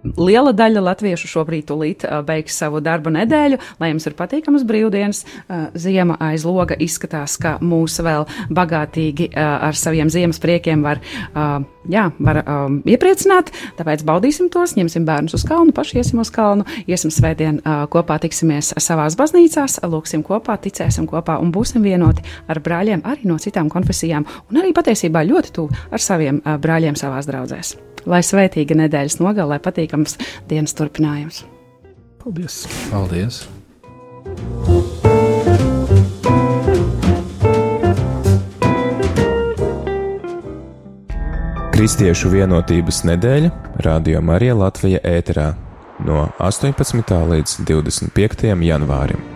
[0.03, 5.23] Liela daļa latviešu šobrīd tūlīt beigs savu darbu nedēļu, lai jums ir patīkamas brīvdienas.
[5.79, 10.99] Ziema aiz loga izskatās, ka mūs vēl bagātīgi ar saviem ziemas priekiem var,
[11.89, 12.41] jā, var
[12.89, 13.53] iepriecināt.
[13.79, 17.61] Tāpēc baudīsim tos, ņemsim bērnus uz kalnu, paši iesim uz kalnu, iesim svētdien
[17.93, 23.39] kopā, tiksimies savās baznīcās, lūksim kopā, ticēsim kopā un būsim vienoti ar brāļiem arī no
[23.39, 27.77] citām konfesijām un arī patiesībā ļoti tuvu ar saviem brāļiem savās draudzēs.
[28.09, 30.17] Lai svētīga nedēļas nogale, lai patīkams
[30.49, 31.43] dienas turpinājums.
[32.23, 32.63] Paldies!
[32.91, 33.43] Paldies!
[41.73, 43.49] Kristiešu vienotības nedēļa
[43.83, 45.49] Radio Marija Latvija ēterā
[46.07, 47.19] no 18.
[47.33, 48.53] līdz 25.
[48.69, 49.32] janvārim.